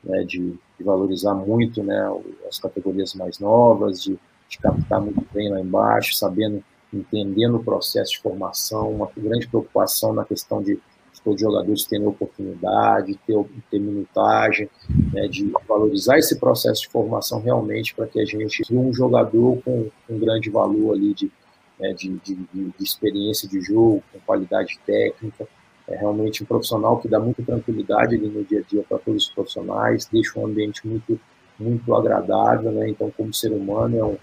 [0.05, 2.01] né, de, de, valorizar muito né,
[2.49, 4.17] as categorias mais novas, de,
[4.49, 10.13] de, captar muito bem lá embaixo, sabendo, entendendo o processo de formação, uma grande preocupação
[10.13, 10.79] na questão de,
[11.25, 13.37] os jogadores terem oportunidade, ter,
[13.71, 14.69] ter minutagem,
[15.13, 19.61] né, de valorizar esse processo de formação realmente para que a gente tenha um jogador
[19.63, 21.31] com um grande valor ali de,
[21.79, 25.47] né, de, de, de experiência de jogo, com qualidade técnica,
[25.89, 29.25] é realmente um profissional que dá muita tranquilidade ali no dia a dia para todos
[29.25, 31.19] os profissionais, deixa um ambiente muito,
[31.59, 32.91] muito agradável, né?
[32.91, 34.19] Então, como ser humano, é um,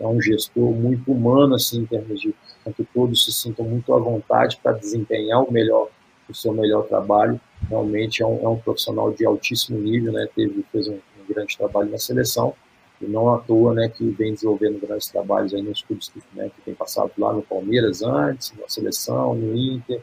[0.00, 2.34] é um gestor muito humano, assim, em termos de
[2.74, 5.88] que todos se sintam muito à vontade para desempenhar o melhor,
[6.28, 7.40] o seu melhor trabalho.
[7.68, 10.28] Realmente é um, é um profissional de altíssimo nível, né?
[10.34, 12.54] Teve, fez um, um grande trabalho na seleção
[13.00, 16.48] e não à toa, né, que vem desenvolvendo grandes trabalhos aí nos clubes que, né,
[16.54, 20.02] que tem passado lá no Palmeiras antes, na seleção, no Inter,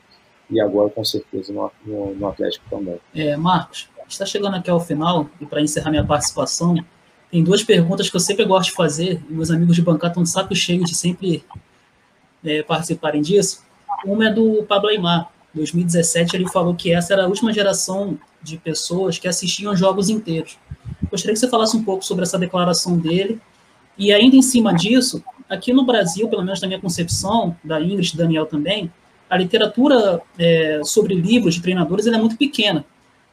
[0.50, 3.00] e agora com certeza no, no, no Atlético também.
[3.16, 6.76] É, Marcos, está chegando aqui ao final e para encerrar minha participação,
[7.32, 10.24] tem duas perguntas que eu sempre gosto de fazer e meus amigos de bancada estão
[10.24, 11.44] de saco cheio de sempre
[12.44, 13.64] é, participarem disso.
[14.06, 15.32] Uma é do Pablo Aymar.
[15.54, 20.10] Em 2017 ele falou que essa era a última geração de pessoas que assistiam jogos
[20.10, 20.58] inteiros.
[21.10, 23.40] Gostaria que você falasse um pouco sobre essa declaração dele
[23.98, 28.18] e ainda em cima disso, aqui no Brasil, pelo menos na minha concepção, da Ingrid,
[28.18, 28.92] Daniel também,
[29.30, 32.86] a literatura é, sobre livros de treinadores é muito pequena.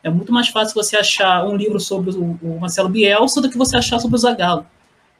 [0.03, 3.59] É muito mais fácil você achar um livro sobre o, o Marcelo Bielsa do que
[3.59, 4.67] você achar sobre o Zagallo.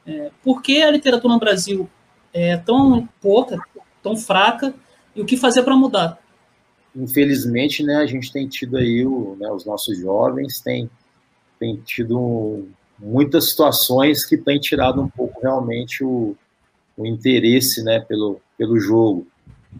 [0.05, 1.89] É, por que a literatura no Brasil
[2.33, 3.57] é tão pouca,
[4.01, 4.73] tão fraca,
[5.15, 6.17] e o que fazer para mudar?
[6.95, 10.89] Infelizmente, né, a gente tem tido aí, o, né, os nossos jovens têm,
[11.85, 12.67] tido
[12.99, 16.35] muitas situações que têm tirado um pouco realmente o,
[16.97, 19.27] o interesse né, pelo, pelo jogo.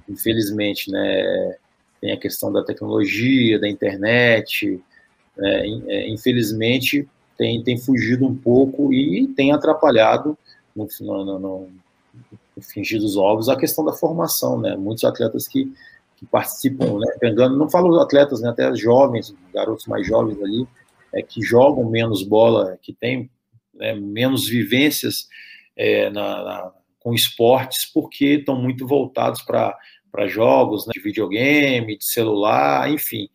[0.07, 1.55] Infelizmente, né,
[1.99, 4.81] tem a questão da tecnologia, da internet,
[5.37, 7.07] né, é, infelizmente
[7.37, 10.37] tem, tem fugido um pouco e tem atrapalhado,
[10.75, 11.39] no, no, no,
[12.55, 15.71] no fingir dos ovos, a questão da formação, né, muitos atletas que,
[16.21, 20.67] que participam, né, pegando, não falo atletas, né, até jovens, garotos mais jovens ali,
[21.11, 23.27] é, que jogam menos bola, que têm
[23.73, 25.27] né, menos vivências
[25.75, 32.05] é, na, na, com esportes, porque estão muito voltados para jogos né, de videogame, de
[32.05, 33.27] celular, enfim.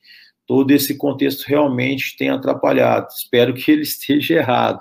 [0.47, 3.09] Todo esse contexto realmente tem atrapalhado.
[3.09, 4.81] Espero que ele esteja errado.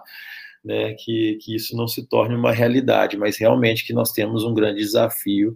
[0.64, 4.52] Né, que, que isso não se torne uma realidade, mas realmente que nós temos um
[4.52, 5.56] grande desafio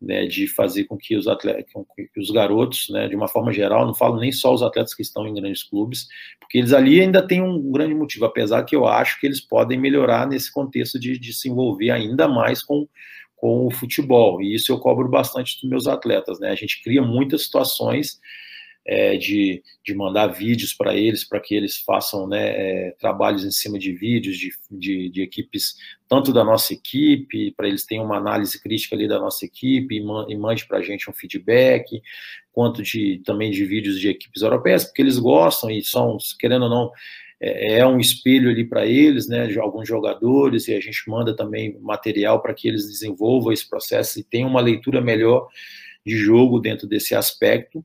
[0.00, 3.52] né, de fazer com que os atletas, com que os garotos, né, de uma forma
[3.52, 6.08] geral, não falo nem só os atletas que estão em grandes clubes,
[6.40, 9.78] porque eles ali ainda têm um grande motivo, apesar que eu acho que eles podem
[9.78, 12.88] melhorar nesse contexto de, de se envolver ainda mais com,
[13.36, 17.02] com o futebol, e isso eu cobro bastante dos meus atletas, né, a gente cria
[17.02, 18.18] muitas situações
[18.90, 23.50] é, de, de mandar vídeos para eles, para que eles façam né, é, trabalhos em
[23.52, 25.76] cima de vídeos de, de, de equipes,
[26.08, 30.02] tanto da nossa equipe, para eles terem uma análise crítica ali da nossa equipe e,
[30.02, 32.02] man, e mande para a gente um feedback,
[32.52, 36.70] quanto de também de vídeos de equipes europeias, porque eles gostam e são, querendo ou
[36.70, 36.90] não,
[37.40, 41.32] é, é um espelho ali para eles, né, de alguns jogadores, e a gente manda
[41.36, 45.46] também material para que eles desenvolvam esse processo e tenham uma leitura melhor
[46.04, 47.84] de jogo dentro desse aspecto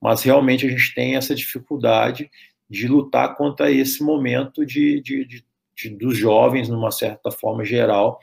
[0.00, 2.30] mas realmente a gente tem essa dificuldade
[2.68, 5.44] de lutar contra esse momento de, de, de,
[5.76, 8.18] de dos jovens, numa certa forma geral,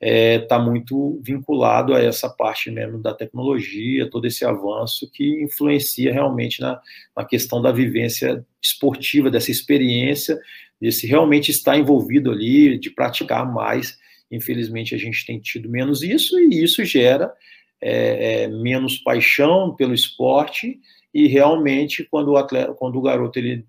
[0.00, 6.12] é, tá muito vinculado a essa parte mesmo da tecnologia, todo esse avanço que influencia
[6.12, 6.80] realmente na,
[7.16, 10.38] na questão da vivência esportiva, dessa experiência,
[10.80, 13.98] desse realmente estar envolvido ali, de praticar mais.
[14.30, 17.32] Infelizmente, a gente tem tido menos isso, e isso gera
[17.80, 20.78] é, é, menos paixão pelo esporte
[21.24, 23.66] e realmente quando o atleta, quando o garoto ele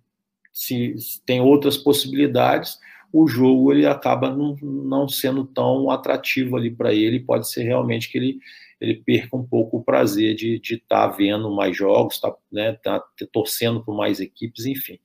[0.51, 0.95] se
[1.25, 2.77] tem outras possibilidades,
[3.11, 8.11] o jogo ele acaba não, não sendo tão atrativo ali para ele, pode ser realmente
[8.11, 8.39] que ele
[8.79, 13.03] ele perca um pouco o prazer de estar tá vendo mais jogos, tá, né, tá
[13.31, 14.97] torcendo por mais equipes, enfim,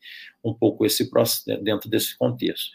[0.45, 1.11] um pouco esse
[1.61, 2.71] dentro desse contexto.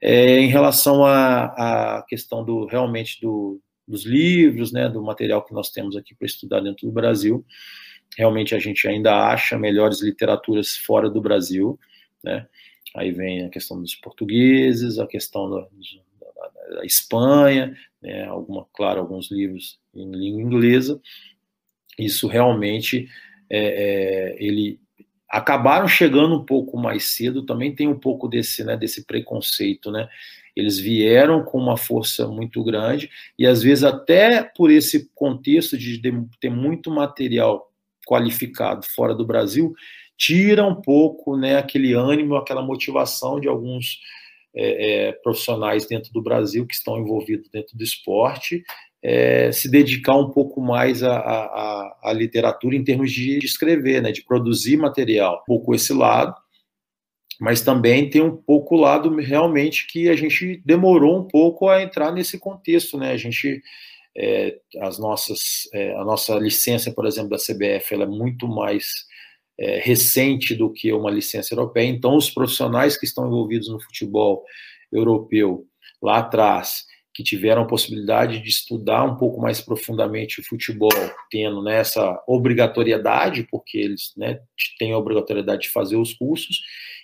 [0.00, 5.52] É, em relação à, à questão do realmente do, dos livros, né, do material que
[5.52, 7.44] nós temos aqui para estudar dentro do Brasil,
[8.16, 11.78] realmente a gente ainda acha melhores literaturas fora do Brasil,
[12.22, 12.46] né?
[12.94, 18.24] Aí vem a questão dos portugueses, a questão da, da, da Espanha, né?
[18.24, 21.00] Alguma, claro, alguns livros em língua inglesa.
[21.98, 23.08] Isso realmente
[23.48, 24.80] é, é, ele
[25.28, 27.46] acabaram chegando um pouco mais cedo.
[27.46, 30.08] Também tem um pouco desse, né, desse preconceito, né?
[30.56, 33.08] Eles vieram com uma força muito grande
[33.38, 36.00] e às vezes até por esse contexto de
[36.40, 37.69] ter muito material
[38.10, 39.72] qualificado fora do Brasil,
[40.18, 44.00] tira um pouco né, aquele ânimo, aquela motivação de alguns
[44.54, 48.64] é, é, profissionais dentro do Brasil que estão envolvidos dentro do esporte,
[49.00, 54.24] é, se dedicar um pouco mais à, literatura em termos de, de, escrever, né, de
[54.24, 55.40] produzir material.
[55.42, 56.34] Um pouco esse lado,
[57.40, 61.80] mas também tem um pouco o lado realmente que a gente demorou um pouco a
[61.80, 63.12] entrar nesse contexto, né?
[63.12, 63.62] A gente
[64.16, 68.86] é, as nossas, é, a nossa licença, por exemplo, da CBF, ela é muito mais
[69.58, 71.86] é, recente do que uma licença europeia.
[71.86, 74.44] Então, os profissionais que estão envolvidos no futebol
[74.92, 75.66] europeu
[76.02, 80.90] lá atrás, que tiveram a possibilidade de estudar um pouco mais profundamente o futebol,
[81.30, 81.82] tendo né,
[82.26, 84.40] obrigatoriedade, porque eles né,
[84.78, 86.60] têm a obrigatoriedade de fazer os cursos,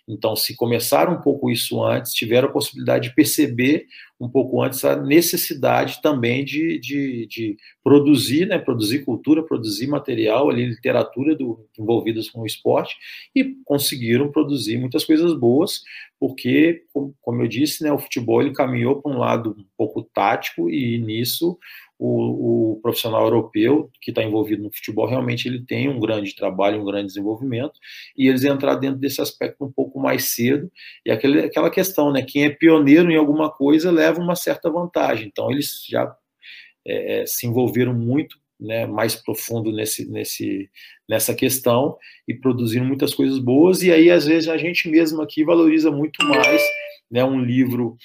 [0.09, 3.87] então, se começaram um pouco isso antes, tiveram a possibilidade de perceber
[4.21, 10.49] um pouco antes a necessidade também de, de, de produzir, né, produzir cultura, produzir material,
[10.49, 12.97] ali, literatura do, envolvidas com o esporte,
[13.35, 15.83] e conseguiram produzir muitas coisas boas,
[16.19, 16.85] porque,
[17.21, 20.99] como eu disse, né, o futebol ele caminhou para um lado um pouco tático, e
[20.99, 21.59] nisso
[21.99, 26.81] o, o profissional europeu que está envolvido no futebol realmente ele tem um grande trabalho,
[26.81, 27.79] um grande desenvolvimento,
[28.17, 30.71] e eles entrar dentro desse aspecto um pouco mais cedo,
[31.05, 35.29] e aquele, aquela questão, né, quem é pioneiro em alguma coisa leva uma certa vantagem,
[35.29, 36.15] então eles já
[36.87, 40.71] é, é se envolveram muito né, mais profundo nesse, nesse,
[41.09, 45.45] nessa questão e produzindo muitas coisas boas, e aí às vezes a gente mesmo aqui
[45.45, 46.63] valoriza muito mais
[47.11, 47.97] né, um livro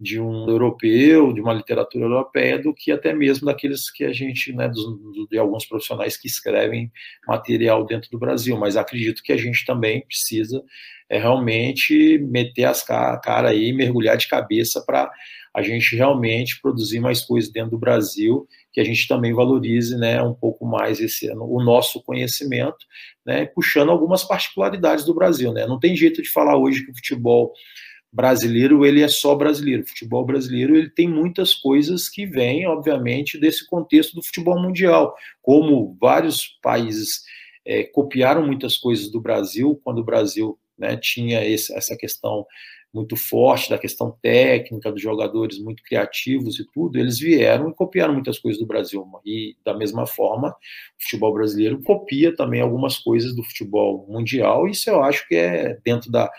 [0.00, 4.52] de um europeu, de uma literatura europeia, do que até mesmo daqueles que a gente,
[4.52, 4.86] né, dos,
[5.28, 6.90] de alguns profissionais que escrevem
[7.26, 8.56] material dentro do Brasil.
[8.56, 10.62] Mas acredito que a gente também precisa
[11.10, 15.10] é, realmente meter as cara, cara aí, mergulhar de cabeça para
[15.52, 20.22] a gente realmente produzir mais coisas dentro do Brasil, que a gente também valorize, né,
[20.22, 22.86] um pouco mais esse o nosso conhecimento,
[23.26, 25.66] né, puxando algumas particularidades do Brasil, né.
[25.66, 27.52] Não tem jeito de falar hoje que o futebol
[28.12, 29.82] brasileiro ele é só brasileiro.
[29.82, 35.14] O futebol brasileiro ele tem muitas coisas que vêm, obviamente, desse contexto do futebol mundial,
[35.42, 37.22] como vários países
[37.64, 42.46] é, copiaram muitas coisas do Brasil quando o Brasil né, tinha esse, essa questão
[42.92, 48.14] muito forte da questão técnica dos jogadores muito criativos e tudo, eles vieram e copiaram
[48.14, 49.06] muitas coisas do Brasil.
[49.24, 54.66] E da mesma forma, o futebol brasileiro copia também algumas coisas do futebol mundial.
[54.66, 56.30] Isso eu acho que é dentro da,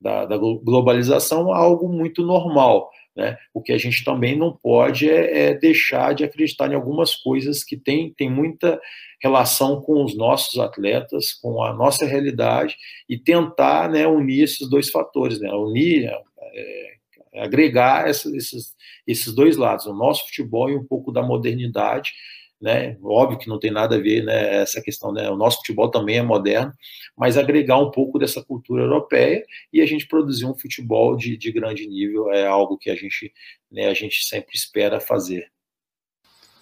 [0.00, 2.90] da, da globalização algo muito normal.
[3.16, 3.36] Né?
[3.54, 7.64] O que a gente também não pode é, é, deixar de acreditar em algumas coisas
[7.64, 8.78] que tem, tem muita
[9.22, 12.76] relação com os nossos atletas, com a nossa realidade,
[13.08, 15.50] e tentar né, unir esses dois fatores, né?
[15.52, 16.96] unir, é,
[17.32, 18.74] é agregar esses,
[19.06, 22.12] esses dois lados, o nosso futebol e um pouco da modernidade,
[22.60, 22.96] né?
[23.02, 25.30] Óbvio que não tem nada a ver, né, essa questão, né?
[25.30, 26.72] O nosso futebol também é moderno,
[27.16, 31.52] mas agregar um pouco dessa cultura europeia e a gente produzir um futebol de, de
[31.52, 33.32] grande nível é algo que a gente,
[33.70, 35.50] né, a gente sempre espera fazer.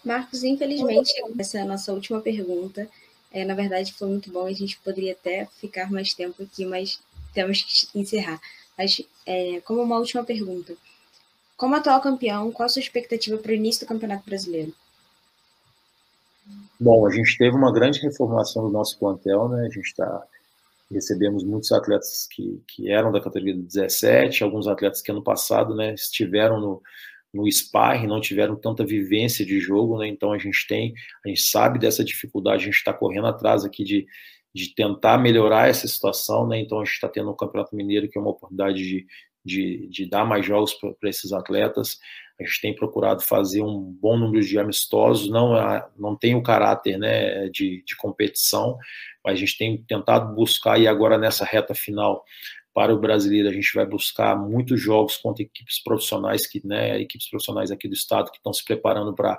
[0.05, 2.89] Marcos, infelizmente, essa é a nossa última pergunta.
[3.33, 4.47] É, na verdade, foi muito bom.
[4.47, 7.01] A gente poderia até ficar mais tempo aqui, mas
[7.33, 8.41] temos que encerrar.
[8.77, 10.77] Mas, é, como uma última pergunta,
[11.57, 14.75] como atual campeão, qual a sua expectativa para o início do Campeonato Brasileiro?
[16.79, 19.67] Bom, a gente teve uma grande reformulação do nosso plantel, né?
[19.67, 20.23] A gente está
[20.91, 25.95] recebemos muitos atletas que, que eram da categoria 17, alguns atletas que ano passado, né,
[25.95, 26.83] estiveram no,
[27.33, 30.07] no sparring, não tiveram tanta vivência de jogo, né?
[30.07, 33.83] Então a gente tem, a gente sabe dessa dificuldade, a gente está correndo atrás aqui
[33.83, 34.07] de,
[34.55, 36.61] de tentar melhorar essa situação, né?
[36.61, 39.07] Então a gente está tendo o Campeonato Mineiro, que é uma oportunidade de,
[39.45, 41.99] de, de dar mais jogos para esses atletas.
[42.41, 46.43] A gente tem procurado fazer um bom número de amistosos, não, é, não tem o
[46.43, 48.77] caráter né, de, de competição,
[49.25, 52.25] mas a gente tem tentado buscar, e agora nessa reta final
[52.75, 57.31] para o brasileiro, a gente vai buscar muitos jogos contra equipes profissionais, que, né, equipes
[57.31, 59.39] profissionais aqui do estado que estão se preparando para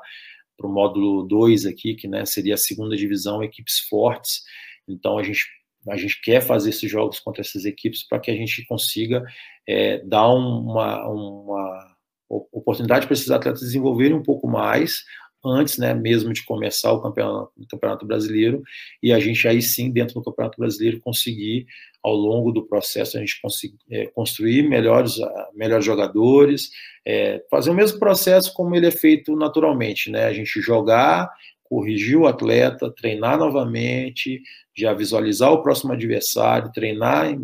[0.63, 4.41] o módulo 2 aqui, que né, seria a segunda divisão, equipes fortes.
[4.87, 5.45] Então a gente
[5.87, 9.23] a gente quer fazer esses jogos contra essas equipes para que a gente consiga
[9.67, 11.94] é, dar uma, uma
[12.29, 15.03] oportunidade para esses atletas desenvolverem um pouco mais
[15.45, 18.63] antes, né, mesmo de começar o campeonato, o campeonato brasileiro,
[19.01, 21.67] e a gente aí sim, dentro do campeonato brasileiro, conseguir,
[22.03, 26.71] ao longo do processo, a gente conseguir é, construir melhores, ah, melhores jogadores,
[27.05, 31.29] é, fazer o mesmo processo como ele é feito naturalmente, né, a gente jogar,
[31.65, 34.41] corrigir o atleta, treinar novamente,
[34.77, 37.35] já visualizar o próximo adversário, treinar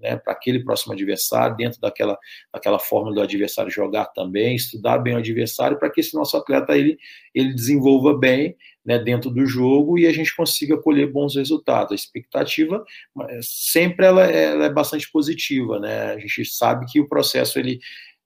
[0.00, 2.18] né, para aquele próximo adversário, dentro daquela,
[2.52, 6.76] daquela forma do adversário jogar também, estudar bem o adversário, para que esse nosso atleta
[6.76, 6.98] ele,
[7.34, 11.92] ele desenvolva bem né, dentro do jogo e a gente consiga colher bons resultados.
[11.92, 12.84] A expectativa
[13.40, 16.12] sempre ela, ela é bastante positiva, né?
[16.12, 17.78] A gente sabe que o processo ele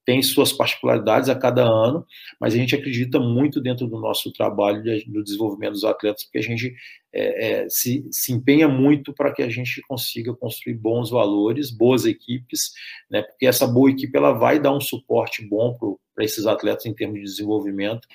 [0.07, 2.07] tem suas particularidades a cada ano,
[2.41, 6.43] mas a gente acredita muito dentro do nosso trabalho do desenvolvimento dos atletas, porque a
[6.43, 6.73] gente
[7.13, 12.07] é, é, se, se empenha muito para que a gente consiga construir bons valores, boas
[12.07, 12.71] equipes,
[13.11, 15.77] né, porque essa boa equipe ela vai dar um suporte bom
[16.15, 18.07] para esses atletas em termos de desenvolvimento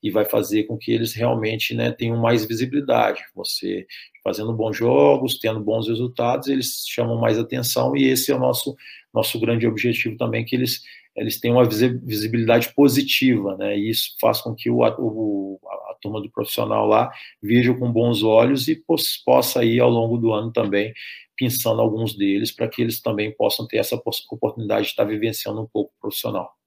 [0.00, 3.22] e vai fazer com que eles realmente né, tenham mais visibilidade.
[3.34, 3.86] Você
[4.22, 8.76] fazendo bons jogos, tendo bons resultados, eles chamam mais atenção e esse é o nosso
[9.12, 10.82] nosso grande objetivo também, que eles
[11.16, 13.76] eles têm uma visibilidade positiva, né?
[13.78, 17.10] E isso faz com que o, o, a turma do profissional lá
[17.42, 18.82] veja com bons olhos e
[19.24, 20.92] possa ir ao longo do ano também
[21.36, 25.66] pensando alguns deles para que eles também possam ter essa oportunidade de estar vivenciando um
[25.66, 26.59] pouco profissional.